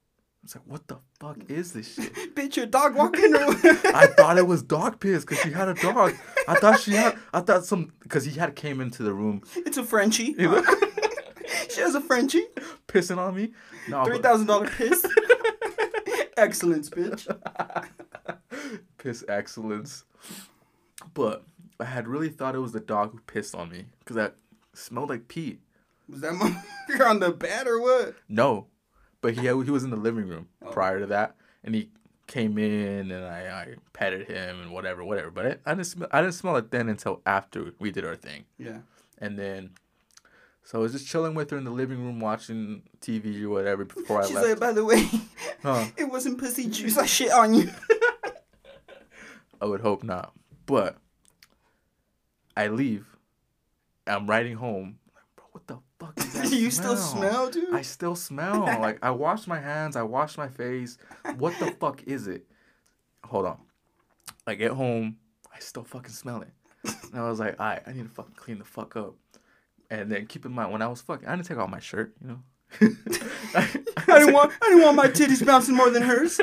[0.44, 2.34] It's like, what the fuck is this shit?
[2.34, 3.56] Bitch, your dog walking around.
[3.94, 6.14] I thought it was dog piss because she had a dog.
[6.48, 7.16] I thought she had.
[7.32, 10.34] I thought some because he had came into the room It's a Frenchie.
[10.34, 10.48] He
[11.70, 12.46] she has a Frenchie.
[12.88, 13.52] pissing on me.
[13.88, 15.06] No, Three thousand dollar piss.
[16.36, 17.26] Excellence, bitch.
[18.98, 20.04] piss excellence.
[21.14, 21.44] But
[21.80, 24.36] I had really thought it was the dog who pissed on me because that
[24.72, 25.58] smelled like pee.
[26.08, 28.14] Was that motherfucker on the bed or what?
[28.28, 28.66] No,
[29.20, 30.70] but he he was in the living room Oh.
[30.70, 31.90] prior to that, and he
[32.26, 35.30] came in and I, I petted him and whatever, whatever.
[35.30, 38.16] But I, I didn't smell I didn't smell it then until after we did our
[38.16, 38.78] thing, Yeah.
[39.18, 39.70] and then.
[40.64, 43.84] So I was just chilling with her in the living room watching TV or whatever
[43.84, 44.32] before I left.
[44.32, 45.08] She's like, by the way,
[45.60, 45.86] Huh.
[45.96, 46.96] it wasn't pussy juice.
[46.96, 47.68] I shit on you.
[49.62, 50.32] I would hope not.
[50.66, 50.96] But
[52.56, 53.06] I leave.
[54.08, 54.98] I'm riding home.
[55.14, 56.50] Like, bro, what the fuck is that?
[56.50, 57.72] Do you still smell, dude?
[57.72, 58.60] I still smell.
[58.80, 60.98] like I washed my hands, I washed my face.
[61.38, 62.44] What the fuck is it?
[63.24, 63.58] Hold on.
[64.48, 65.18] I get home,
[65.54, 66.50] I still fucking smell it.
[67.12, 69.14] And I was like, alright, I need to fucking clean the fuck up.
[69.88, 72.16] And then keep in mind when I was fucking I didn't take off my shirt,
[72.20, 72.42] you know.
[74.08, 74.52] I didn't want.
[74.60, 76.40] I didn't want my titties bouncing more than hers.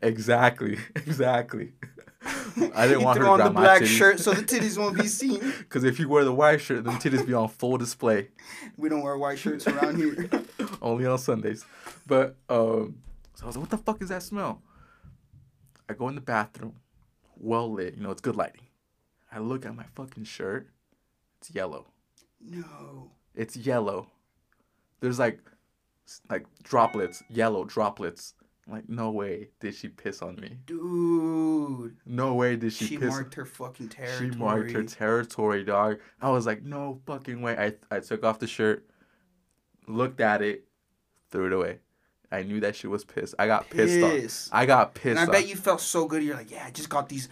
[0.00, 1.72] exactly, exactly.
[2.74, 5.06] I didn't want her to on the grab black shirt so the titties won't be
[5.06, 5.40] seen.
[5.58, 8.28] Because if you wear the white shirt, then titties be on full display.
[8.76, 10.30] We don't wear white shirts around here.
[10.82, 11.64] Only on Sundays.
[12.06, 12.98] But um,
[13.34, 14.62] so I was like, what the fuck is that smell?
[15.88, 16.76] I go in the bathroom,
[17.36, 18.62] well lit, you know, it's good lighting.
[19.30, 20.68] I look at my fucking shirt,
[21.38, 21.86] it's yellow.
[22.40, 23.10] No.
[23.34, 24.08] It's yellow.
[25.00, 25.40] There's like,
[26.30, 28.34] like droplets, yellow droplets.
[28.68, 30.58] Like, no way did she piss on me.
[30.66, 31.96] Dude.
[32.04, 33.08] No way did she, She, piss.
[33.10, 34.30] marked her fucking territory.
[34.32, 35.98] She marked her territory, dog.
[36.20, 37.56] I was like, no fucking way.
[37.56, 38.84] I, I took off the shirt,
[39.86, 40.64] looked at it,
[41.30, 41.78] threw it away.
[42.32, 43.36] I knew that she was pissed.
[43.38, 44.48] I got pissed Piss.
[44.48, 44.54] off.
[44.58, 45.30] I got pissed and I off.
[45.32, 46.24] bet you felt so good.
[46.24, 47.28] You're like, yeah, I just got these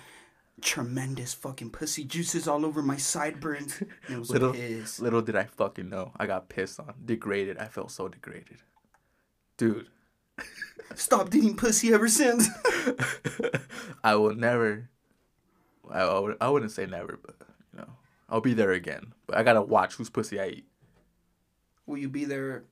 [0.61, 3.81] tremendous fucking pussy juices all over my sideburns.
[4.07, 5.01] And it was Little- piss.
[5.01, 6.13] Little did I fucking know.
[6.17, 6.95] I got pissed on.
[7.05, 7.59] Degraded.
[7.59, 8.59] I felt so degraded.
[9.57, 9.89] Dude,
[10.95, 12.49] Stopped eating pussy ever since.
[14.05, 14.89] I will never.
[15.91, 17.35] I, I, would, I wouldn't say never, but,
[17.73, 17.89] you know,
[18.29, 19.13] I'll be there again.
[19.27, 20.67] But I gotta watch whose pussy I eat.
[21.87, 22.65] Will you be there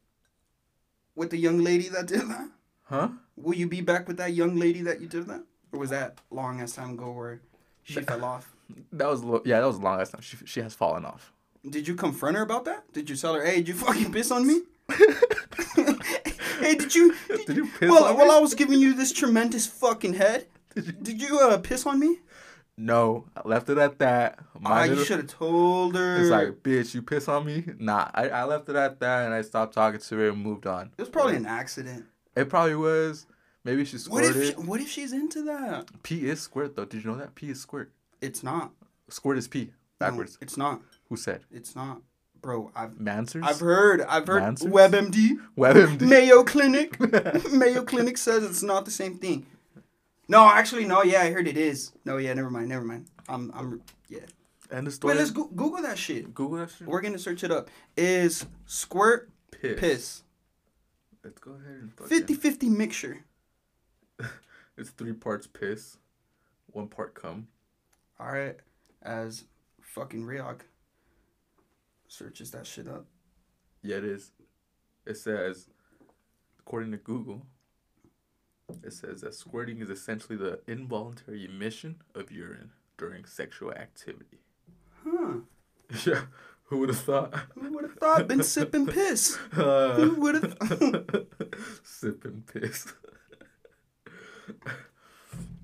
[1.15, 2.51] with the young lady that did that?
[2.85, 3.09] Huh?
[3.37, 5.45] Will you be back with that young lady that you did that?
[5.73, 7.41] Or was that long as time ago where
[7.83, 8.55] she fell off?
[8.91, 10.23] That was, lo- yeah, that was the longest time.
[10.23, 11.31] She, she has fallen off.
[11.69, 12.91] Did you confront her about that?
[12.95, 14.63] Did you tell her, hey, did you fucking piss on me?
[16.67, 17.15] hey, did you?
[17.29, 18.35] Did, Did you piss well, on while me?
[18.35, 22.19] I was giving you this tremendous fucking head, did you uh, piss on me?
[22.79, 24.39] No, I left it at that.
[24.59, 26.17] My Ah, you should have told her.
[26.21, 27.65] It's like, bitch, you piss on me?
[27.79, 30.67] Nah, I, I left it at that and I stopped talking to her and moved
[30.67, 30.91] on.
[30.97, 32.07] it was probably an accident.
[32.35, 33.27] It probably was.
[33.65, 34.47] Maybe she What if?
[34.47, 36.03] She, what if she's into that?
[36.03, 36.87] P is squirt though.
[36.87, 37.35] Did you know that?
[37.35, 37.93] P is squirt.
[38.21, 38.73] It's not.
[39.11, 39.49] Squirt is.
[39.55, 39.67] No,
[39.99, 40.39] Backwards.
[40.41, 40.81] it's not.
[41.11, 41.45] Who said?
[41.51, 42.01] It's not,
[42.43, 42.71] bro.
[42.77, 43.43] I've Mansers?
[43.45, 44.03] I've heard.
[44.03, 44.43] I've heard.
[44.43, 44.71] Mansers?
[44.71, 46.01] WebMD, WebMD.
[46.03, 46.99] Mayo Clinic,
[47.53, 49.47] Mayo Clinic says it's not the same thing.
[50.29, 51.03] No, actually, no.
[51.03, 51.93] Yeah, I heard it is.
[52.05, 52.69] No, yeah, never mind.
[52.69, 53.07] Never mind.
[53.29, 53.51] I'm.
[53.55, 53.83] I'm.
[54.09, 54.21] Yeah.
[54.71, 55.15] And the story.
[55.15, 56.33] Wait, let's go- Google that shit.
[56.35, 56.87] Google that shit.
[56.87, 57.69] We're gonna search it up.
[57.97, 59.79] Is squirt Piss.
[59.81, 60.23] piss
[61.23, 63.25] Let's go ahead and fucking- 50-50 mixture?
[64.79, 65.99] It's three parts piss,
[66.69, 67.49] one part cum.
[68.19, 68.57] All right,
[69.03, 69.45] as
[69.83, 70.61] fucking Riok
[72.13, 73.07] searches that shit up.
[73.83, 74.33] Yeah, it is.
[75.07, 75.69] It says,
[76.61, 77.47] according to Google,
[78.85, 84.41] it says that squirting is essentially the involuntary emission of urine during sexual activity.
[85.05, 85.35] Huh.
[86.07, 86.23] Yeah.
[86.65, 87.35] Who would have thought?
[87.61, 88.27] Who would have thought?
[88.29, 89.37] Been sipping piss.
[89.55, 90.55] Uh, Who would have?
[90.55, 91.27] Thought?
[91.85, 92.87] Sipping piss.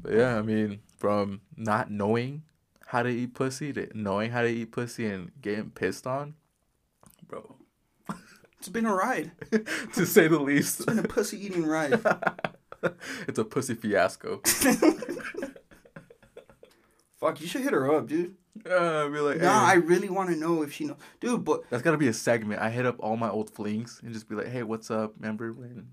[0.02, 2.42] but yeah, I mean, from not knowing
[2.88, 6.33] how to eat pussy to knowing how to eat pussy and getting pissed on,
[7.27, 7.57] bro,
[8.59, 9.31] It's been a ride.
[9.94, 12.01] to say the least, It's been a pussy eating ride.
[13.29, 14.40] it's a pussy fiasco.
[17.20, 18.37] Fuck, you should hit her up, dude.
[18.68, 21.44] Uh, I'd be like, Nah, I really want to know if she know, dude.
[21.44, 22.62] But That's gotta be a segment.
[22.62, 25.12] I hit up all my old flings and just be like, "Hey, what's up?
[25.18, 25.88] Remember when?"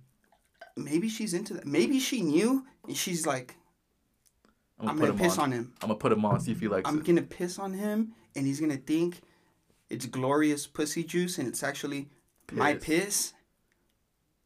[0.77, 1.65] maybe she's into that.
[1.65, 3.55] Maybe she knew, and she's like,
[4.79, 5.43] I'm I'm gonna, gonna put him piss on.
[5.45, 5.73] on him.
[5.81, 6.39] I'm gonna put him on.
[6.39, 6.91] See if he likes it.
[6.91, 9.21] I'm gonna piss on him, and he's gonna think
[9.89, 12.09] it's glorious pussy juice, and it's actually
[12.51, 12.83] my Piss.
[12.85, 13.33] piss,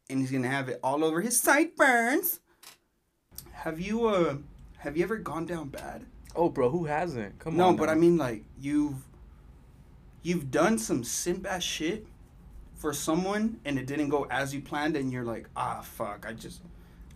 [0.08, 2.40] and he's gonna have it all over his sideburns.
[3.52, 4.36] Have you uh,
[4.78, 6.04] have you ever gone down bad?
[6.36, 7.38] Oh, bro, who hasn't?
[7.38, 7.72] Come no, on.
[7.72, 7.92] No, but now.
[7.92, 9.04] I mean like you've
[10.22, 12.06] you've done some simp ass shit
[12.76, 16.32] for someone, and it didn't go as you planned, and you're like, ah, fuck, I
[16.32, 16.62] just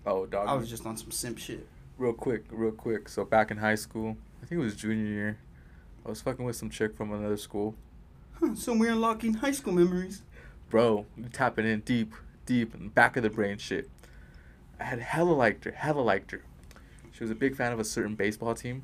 [0.05, 0.48] oh, dog.
[0.48, 1.66] I was just on some simp shit.
[1.98, 3.09] Real quick, real quick.
[3.09, 5.38] So back in high school, I think it was junior year.
[6.04, 7.74] I was fucking with some chick from another school.
[8.35, 10.22] Huh, so we're unlocking high school memories.
[10.70, 12.14] Bro, tapping in deep,
[12.46, 13.88] deep in the back of the brain shit.
[14.78, 16.42] I had hella liked her, hella liked her.
[17.12, 18.83] She was a big fan of a certain baseball team,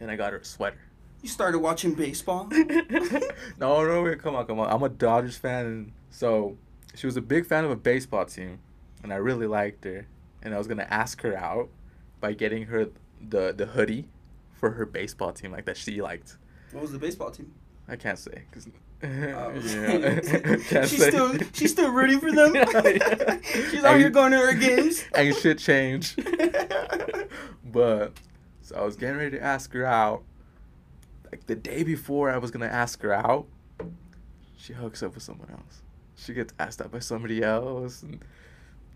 [0.00, 0.80] and I got her a sweater.
[1.22, 2.48] You started watching baseball.
[3.58, 4.68] no, no, wait, come on, come on.
[4.68, 6.58] I'm a Dodgers fan, and so
[6.94, 8.58] she was a big fan of a baseball team,
[9.02, 10.06] and I really liked her,
[10.42, 11.68] and I was gonna ask her out
[12.20, 12.88] by getting her
[13.28, 14.06] the the hoodie
[14.54, 16.36] for her baseball team, like that she liked.
[16.72, 17.52] What was the baseball team?
[17.88, 18.68] I can't say, cause
[19.02, 19.06] Oh.
[19.08, 20.20] yeah,
[20.68, 21.10] can't she's say.
[21.10, 22.54] still she's still rooting for them.
[22.54, 23.40] Yeah.
[23.70, 25.04] she's out And- here going to her games.
[25.14, 26.16] Ain't shit change.
[27.64, 28.12] but
[28.62, 30.22] so I was getting ready to ask her out.
[31.30, 33.46] Like the day before I was gonna ask her out,
[34.56, 35.82] she hooks up with someone else.
[36.16, 38.20] She gets asked out by somebody else, and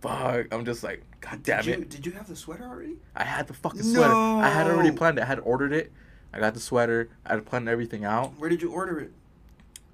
[0.01, 1.79] fuck, I'm just like, god damn did it!
[1.81, 2.97] you did you have the sweater already?
[3.15, 4.13] I had the fucking sweater.
[4.15, 5.23] I had already planned it.
[5.23, 5.93] I had ordered it.
[6.33, 7.09] I got the sweater.
[7.27, 8.39] I had planned everything out.
[8.39, 9.13] Where did you order it?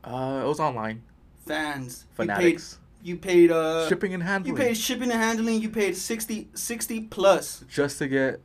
[0.04, 1.02] Uh, it was online.
[1.46, 2.04] Fans.
[2.14, 2.78] Fanatics.
[3.02, 3.48] You paid.
[3.48, 3.52] You paid.
[3.52, 4.56] Uh, Shipping and handling.
[4.56, 5.60] You paid shipping and handling.
[5.62, 7.64] You paid 60, 60 plus.
[7.68, 8.40] just to get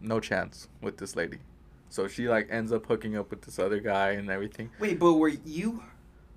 [0.00, 1.38] no chance with this lady.
[1.88, 4.70] So she like ends up hooking up with this other guy and everything.
[4.78, 5.82] Wait, but were you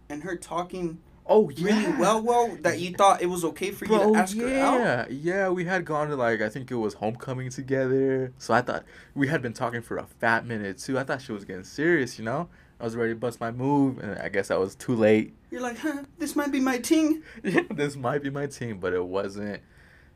[0.10, 3.98] and her talking Oh really well, well that you thought it was okay for you
[3.98, 4.80] to ask her out?
[4.80, 8.32] yeah, yeah, we had gone to like I think it was homecoming together.
[8.38, 8.84] So I thought
[9.16, 11.00] we had been talking for a fat minute too.
[11.00, 12.48] I thought she was getting serious, you know.
[12.80, 15.34] I was ready to bust my move, and I guess I was too late.
[15.50, 16.04] You're like, huh?
[16.20, 17.24] This might be my ting.
[17.44, 19.62] Yeah, this might be my team, but it wasn't.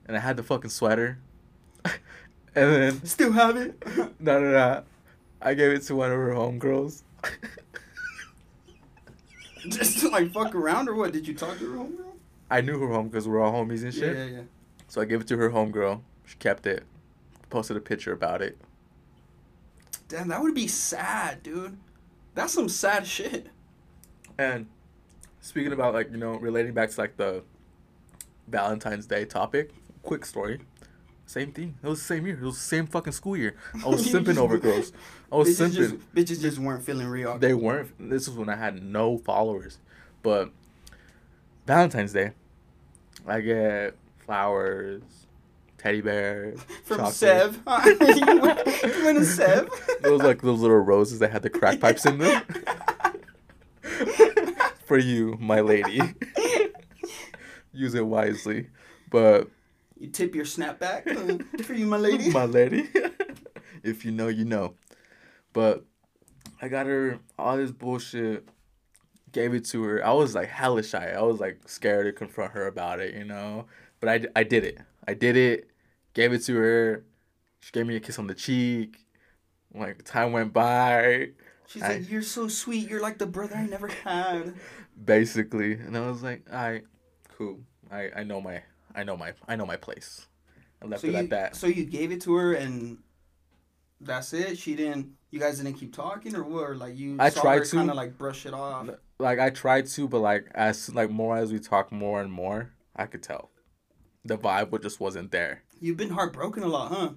[0.05, 1.19] And I had the fucking sweater,
[1.85, 1.91] and
[2.53, 3.81] then Still have it.
[4.19, 4.83] no, no, no,
[5.41, 7.03] I gave it to one of her homegirls.
[9.67, 11.11] Just to like fuck around or what?
[11.11, 12.13] Did you talk to her homegirl?
[12.49, 14.15] I knew her home because we're all homies and shit.
[14.15, 14.41] Yeah, yeah, yeah.
[14.87, 16.01] So I gave it to her homegirl.
[16.25, 16.83] She kept it.
[17.49, 18.57] Posted a picture about it.
[20.07, 21.77] Damn, that would be sad, dude.
[22.35, 23.47] That's some sad shit.
[24.37, 24.67] And
[25.41, 27.43] speaking about like, you know, relating back to like the
[28.47, 30.59] Valentine's Day topic, quick story.
[31.29, 31.75] Same thing.
[31.83, 32.39] It was the same year.
[32.41, 33.53] It was the same fucking school year.
[33.85, 34.91] I was simping over girls.
[35.31, 35.75] I was bitches simping.
[35.75, 37.37] just, bitches just weren't feeling real.
[37.37, 37.91] They weren't.
[37.99, 39.77] This was when I had no followers.
[40.23, 40.49] But
[41.67, 42.31] Valentine's Day,
[43.27, 45.03] I get flowers,
[45.77, 47.13] teddy bears, From chocolate.
[47.13, 47.61] Sev.
[47.67, 49.69] you, went, you went to Sev?
[50.01, 52.41] Those like those little roses that had the crack pipes in them.
[54.83, 56.01] For you, my lady.
[57.71, 58.69] Use it wisely.
[59.11, 59.47] But
[59.99, 61.07] You tip your snapback
[61.59, 62.29] uh, for you, my lady.
[62.31, 62.87] my lady.
[63.83, 64.75] if you know, you know.
[65.53, 65.85] But
[66.61, 68.47] I got her all this bullshit.
[69.31, 70.03] Gave it to her.
[70.05, 71.11] I was like hella shy.
[71.11, 73.65] I was like scared to confront her about it, you know.
[73.99, 74.79] But I, I did it.
[75.07, 75.69] I did it.
[76.13, 77.05] Gave it to her.
[77.59, 78.97] She gave me a kiss on the cheek.
[79.73, 81.29] Like time went by.
[81.67, 82.89] She's I- like, you're so sweet.
[82.89, 84.55] You're like the brother I never had.
[85.05, 86.83] basically and i was like all right
[87.37, 87.57] cool
[87.89, 88.61] i i know my
[88.99, 90.27] i know my i know my place
[90.81, 92.99] i left So it you, at that so you gave it to her and
[94.01, 94.57] that's it.
[94.57, 95.09] She didn't.
[95.29, 96.63] You guys didn't keep talking, or what?
[96.69, 97.75] Or like you I saw tried her to.
[97.75, 98.87] kind of like brush it off.
[99.19, 102.71] like i tried to but like as like more as we talk more and more
[102.95, 103.49] i could tell
[104.23, 107.09] the vibe wa- just wasn't there You've been heartbroken a lot, huh?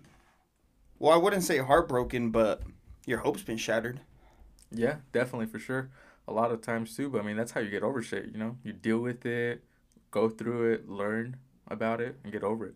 [0.98, 2.62] Well, I wouldn't say heartbroken, but
[3.06, 4.00] your hope's been shattered.
[4.72, 5.88] yeah definitely for sure
[6.26, 8.38] a lot of times too but i mean that's how you get over shit you
[8.38, 9.62] know you deal with it
[10.10, 11.36] go through it learn
[11.68, 12.74] about it and get over it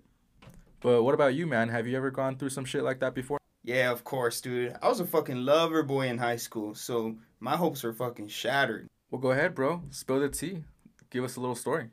[0.81, 3.39] but what about you man have you ever gone through some shit like that before
[3.65, 4.77] Yeah, of course, dude.
[4.81, 8.87] I was a fucking lover boy in high school, so my hopes were fucking shattered.
[9.11, 9.83] Well, go ahead, bro.
[9.91, 10.63] Spill the tea.
[11.11, 11.91] Give us a little story.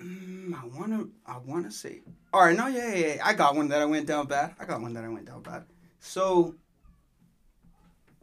[0.00, 2.02] Mm, I wanna, I wanna say.
[2.32, 4.54] All right, no, yeah, yeah, yeah, I got one that I went down bad.
[4.60, 5.64] I got one that I went down bad.
[5.98, 6.54] So,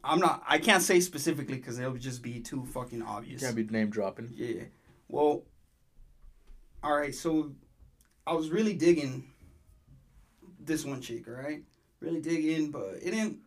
[0.01, 0.43] I'm not.
[0.47, 3.41] I can't say specifically because it would just be too fucking obvious.
[3.41, 4.31] Can't be name dropping.
[4.33, 4.63] Yeah.
[5.09, 5.43] Well,
[6.81, 7.13] all right.
[7.13, 7.51] So,
[8.25, 9.25] I was really digging
[10.59, 11.27] this one chick.
[11.27, 11.63] right?
[12.03, 13.39] really digging, but it didn't.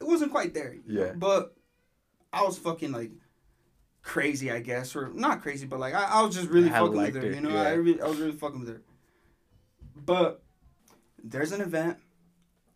[0.00, 0.76] It wasn't quite there.
[0.86, 1.12] Yeah.
[1.16, 1.54] But
[2.32, 3.10] I was fucking like
[4.02, 6.96] crazy, I guess, or not crazy, but like I, I was just really I fucking
[6.96, 7.20] with her.
[7.20, 7.62] her, You know, yeah.
[7.62, 8.82] I really, I was really fucking with her.
[9.96, 10.42] But
[11.22, 11.98] there's an event.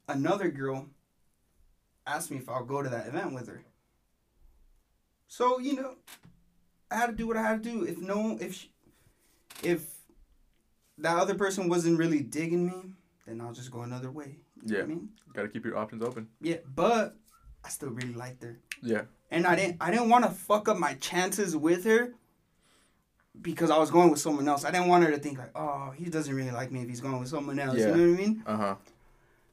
[0.08, 0.88] Another girl
[2.06, 3.62] asked me if I'll go to that event with her.
[5.28, 5.94] So you know,
[6.90, 7.84] I had to do what I had to do.
[7.84, 8.72] If no, if she,
[9.62, 9.91] if
[10.98, 12.92] that other person wasn't really digging me,
[13.26, 14.36] then I'll just go another way.
[14.62, 14.86] You know what I Yeah.
[14.94, 16.28] mean, Gotta keep your options open.
[16.40, 17.16] yeah, but
[17.64, 19.02] I still really liked her Yeah.
[19.30, 22.12] and I didn't I didn't want to fuck up my chances with her
[23.40, 24.64] because I was going with someone else.
[24.64, 27.00] I didn't want her to think like, oh, he doesn't really like me if he's
[27.00, 27.78] going with someone else.
[27.78, 27.88] Yeah.
[27.88, 28.42] You know what I mean?
[28.46, 28.74] Uh huh.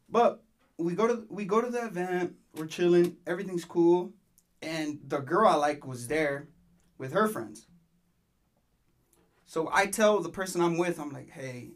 [0.10, 0.44] But
[0.78, 2.36] we go to we go to the event.
[2.56, 3.16] We're chilling.
[3.28, 4.12] Everything's cool,
[4.62, 6.48] and the girl I like was there
[6.98, 7.68] with her friends.
[9.50, 11.72] So I tell the person I'm with, I'm like, hey,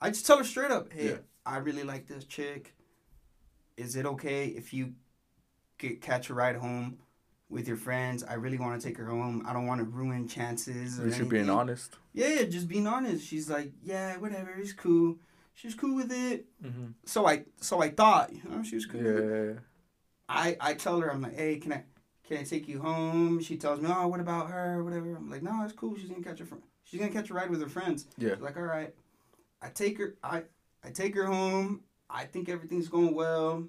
[0.00, 1.16] I just tell her straight up, hey, Yeah.
[1.46, 2.74] I really like this chick.
[3.76, 4.94] Is it okay if you
[5.78, 6.98] get catch a ride home
[7.48, 8.24] with your friends?
[8.24, 9.44] I really want to take her home.
[9.46, 10.98] I don't want to ruin chances.
[10.98, 11.94] Or You should be anything." honest.
[12.14, 13.24] Yeah, yeah, just being honest.
[13.24, 15.16] She's like, yeah, whatever, it's cool.
[15.52, 16.46] She's cool with it.
[16.64, 16.86] Mm-hmm.
[17.04, 19.00] So I, so I thought, you know, she was cool.
[19.00, 19.60] Yeah.
[20.28, 21.84] I, I tell her, I'm like, hey, can I,
[22.26, 23.40] can I take you home?
[23.40, 24.82] She tells me, oh, what about her?
[24.82, 25.14] Whatever.
[25.14, 25.96] I'm like, no, it's cool.
[25.96, 28.06] She's gonna catch her, fr- she's gonna catch a ride with her friends.
[28.16, 28.34] Yeah.
[28.34, 28.94] She's like, all right.
[29.62, 30.42] I take her, I,
[30.84, 31.80] I take her home.
[32.10, 33.64] I think everything's going well,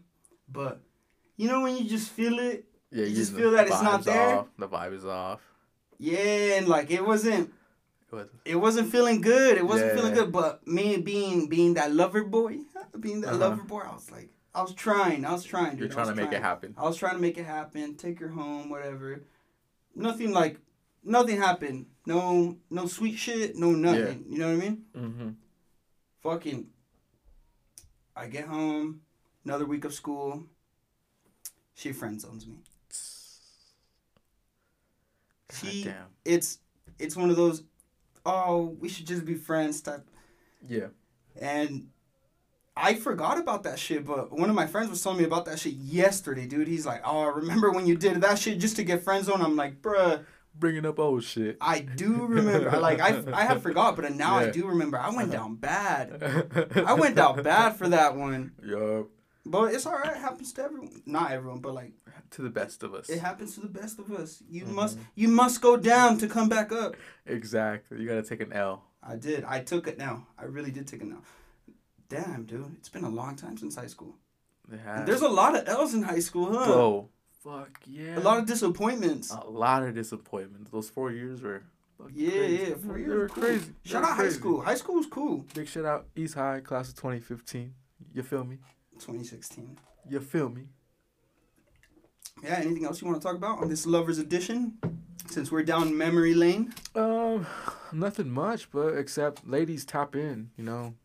[0.51, 0.81] but
[1.37, 3.05] you know when you just feel it, Yeah.
[3.05, 4.39] You just feel that it's not there?
[4.39, 4.47] Off.
[4.57, 5.41] The vibe is off.
[5.97, 7.51] yeah, and like it wasn't,
[8.11, 8.27] It was.
[8.45, 9.57] it wasn't feeling good.
[9.57, 10.31] It wasn't feeling good.
[10.31, 12.59] But me being being that lover boy,
[12.99, 13.37] being that Uh-huh.
[13.39, 15.25] lover boy, I was like, I was trying.
[15.25, 15.71] I was trying.
[15.71, 15.79] Dude.
[15.79, 16.75] You're trying to make it happen.
[16.77, 17.95] I was trying to make it happen.
[17.95, 19.23] Take her home, whatever.
[19.95, 20.59] Nothing like,
[21.03, 21.85] nothing happened.
[22.05, 23.55] No, no sweet shit.
[23.55, 24.25] No nothing.
[24.29, 24.83] You know what I mean?
[24.95, 25.29] Mm-hmm.
[26.21, 26.67] Fucking.
[28.15, 29.01] I get home,
[29.43, 30.43] another week of school.
[31.73, 32.55] She friend zones me.
[35.51, 36.07] She, damn.
[36.23, 36.59] it's,
[36.97, 37.63] it's one of those,
[38.25, 40.05] oh, we should just be friends type
[40.67, 40.87] Yeah.
[41.39, 41.89] And
[42.77, 45.59] I forgot about that shit, but one of my friends was telling me about that
[45.59, 46.67] shit yesterday, dude.
[46.67, 49.55] He's like, "Oh, remember when you did that shit just to get friend zone?" I'm
[49.55, 50.25] like, "Bruh,
[50.57, 51.57] Bringing up old shit.
[51.59, 52.71] I do remember.
[52.79, 54.97] like, I I have forgot, but now I do remember.
[54.97, 56.71] I went down bad.
[56.85, 59.07] I went down bad for that one, Yup.
[59.45, 60.11] but it's all right.
[60.15, 61.01] It happens to everyone.
[61.05, 61.91] Not everyone, but like
[62.31, 63.09] To the best of us.
[63.09, 64.41] it happens to the best of us.
[64.49, 64.73] You Mhm.
[64.73, 66.95] must you must go down to come back up.
[67.25, 67.99] Exactly.
[68.01, 68.83] You gotta take an L.
[69.03, 69.43] I did.
[69.43, 70.25] I took it now.
[70.39, 71.21] I really did take it now.
[72.07, 74.15] Damn, dude, it's been a long time since high school.
[74.71, 75.05] And have.
[75.05, 76.65] there's a lot of L's in high school, huh?
[76.65, 77.09] Bro.
[77.45, 78.17] Fuck yeah.
[78.17, 79.31] A lot of disappointments.
[79.31, 80.71] A lot of disappointments.
[80.71, 81.61] Those four years were.
[81.99, 82.63] fucking yeah, crazy.
[82.69, 82.75] yeah.
[82.75, 83.43] Four years were cool.
[83.43, 83.71] crazy.
[83.83, 84.61] Shout out high school.
[84.61, 85.45] High school was cool.
[85.53, 87.71] Big shout out East High class of 2015.
[88.13, 88.57] You feel me?
[88.97, 89.77] 2016.
[90.09, 90.63] You feel me?
[92.43, 92.55] Yeah.
[92.55, 94.79] Anything else you want to talk about on this lovers edition?
[95.27, 96.73] Since we're down memory lane.
[96.95, 97.45] Um,
[97.91, 100.49] nothing much, but except ladies tap in.
[100.57, 100.95] You know,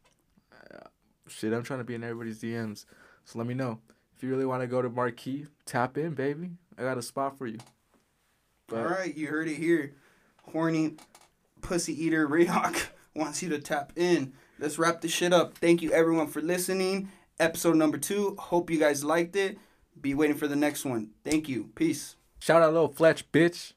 [0.74, 0.86] Uh,
[1.26, 1.52] shit.
[1.52, 2.86] I'm trying to be in everybody's DMs,
[3.26, 3.78] so let me know
[4.20, 5.46] if you really want to go to Marquee.
[5.64, 6.50] Tap in, baby.
[6.76, 7.56] I got a spot for you.
[8.68, 9.94] But All right, you heard it here.
[10.52, 10.96] Horny
[11.62, 14.34] pussy eater Riok wants you to tap in.
[14.58, 15.56] Let's wrap this shit up.
[15.56, 17.08] Thank you everyone for listening.
[17.38, 18.36] Episode number two.
[18.38, 19.56] Hope you guys liked it.
[19.98, 21.12] Be waiting for the next one.
[21.24, 21.70] Thank you.
[21.74, 22.16] Peace.
[22.40, 23.72] shout out, little Fletch, bitch.